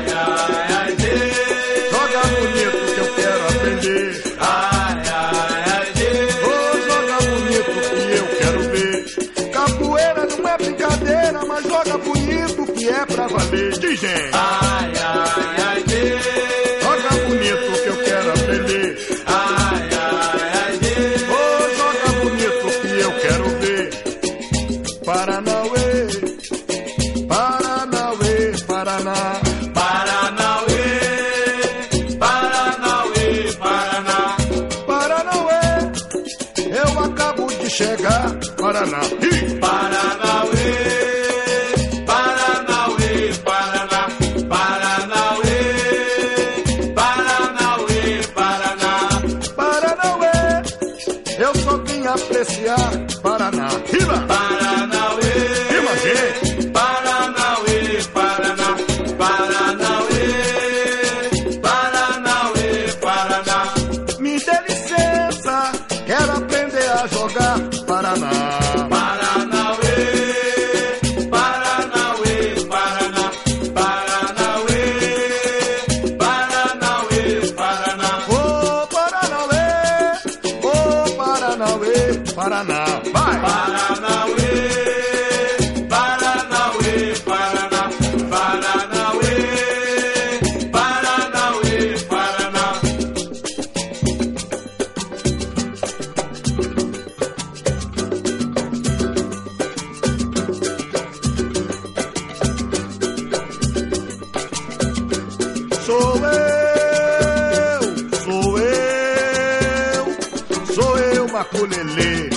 maculelê. 111.41 112.29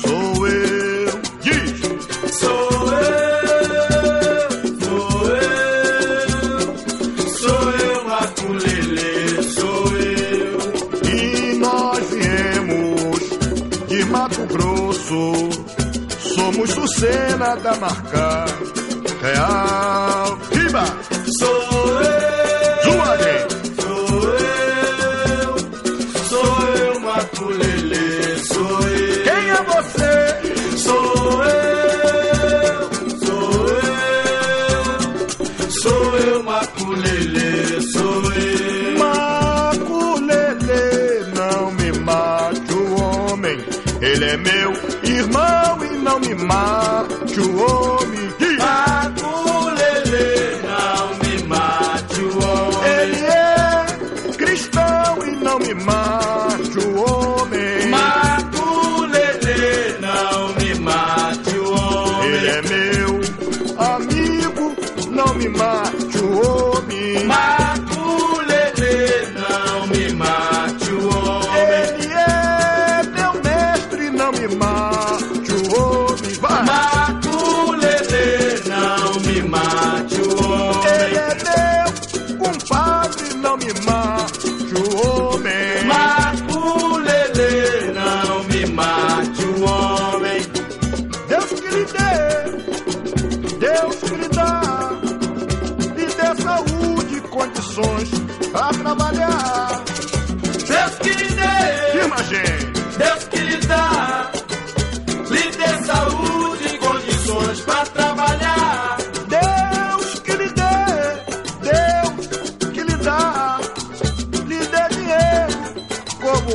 Sou 0.00 0.46
eu, 0.46 1.20
diz. 1.40 1.80
Sou 2.38 2.92
eu, 2.92 3.34
sou 4.84 5.10
eu, 5.36 6.60
sou 7.38 7.70
eu, 7.72 8.04
maculelê, 8.04 9.42
sou 9.42 9.96
eu. 9.96 10.58
E 11.10 11.54
nós 11.58 12.10
viemos 12.10 13.20
de 13.88 14.04
Mato 14.04 14.46
Grosso, 14.46 15.32
somos 16.36 16.70
Sucena 16.70 17.56
da 17.56 17.74
Marca 17.76 18.44
Real. 19.20 19.93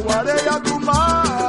areia 0.08 0.60
do 0.60 0.80
mar. 0.80 1.49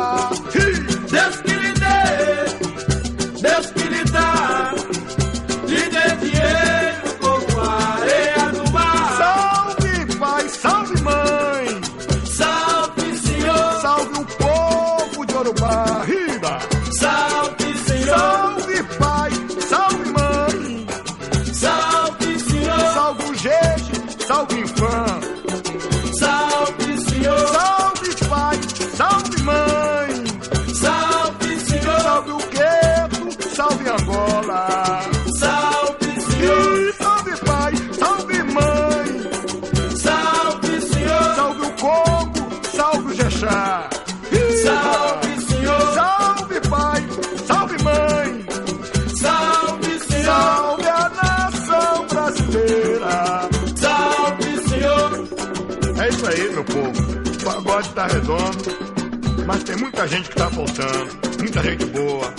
Tá 58.00 58.06
redondo, 58.06 59.44
mas 59.46 59.62
tem 59.62 59.76
muita 59.76 60.08
gente 60.08 60.30
que 60.30 60.34
tá 60.34 60.48
faltando, 60.48 61.18
muita 61.38 61.62
gente 61.62 61.84
boa. 61.84 62.32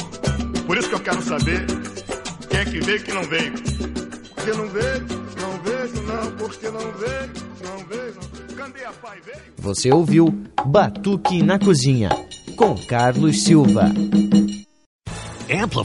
Por 0.66 0.76
isso 0.76 0.90
que 0.90 0.96
eu 0.96 1.00
quero 1.00 1.22
saber 1.22 1.66
quem 2.50 2.60
é 2.60 2.66
que 2.66 2.80
veio 2.80 2.98
e 2.98 3.04
quem 3.04 3.14
não 3.14 3.24
veio. 3.24 3.54
Porque 4.34 4.52
não 4.54 4.68
veio, 4.70 5.06
não 5.40 5.62
vejo 5.62 6.02
não, 6.02 6.32
porque 6.32 6.66
não 6.66 6.92
veio, 6.94 7.32
não 7.64 7.78
vejo. 7.86 8.20
Não. 8.50 8.56
Cadê 8.56 8.86
a 8.86 8.92
pai 8.92 9.20
veio? 9.24 9.38
Você 9.60 9.92
ouviu 9.92 10.34
Batuque 10.66 11.44
na 11.44 11.60
Cozinha, 11.60 12.10
com 12.56 12.76
Carlos 12.88 13.44
Silva. 13.44 13.92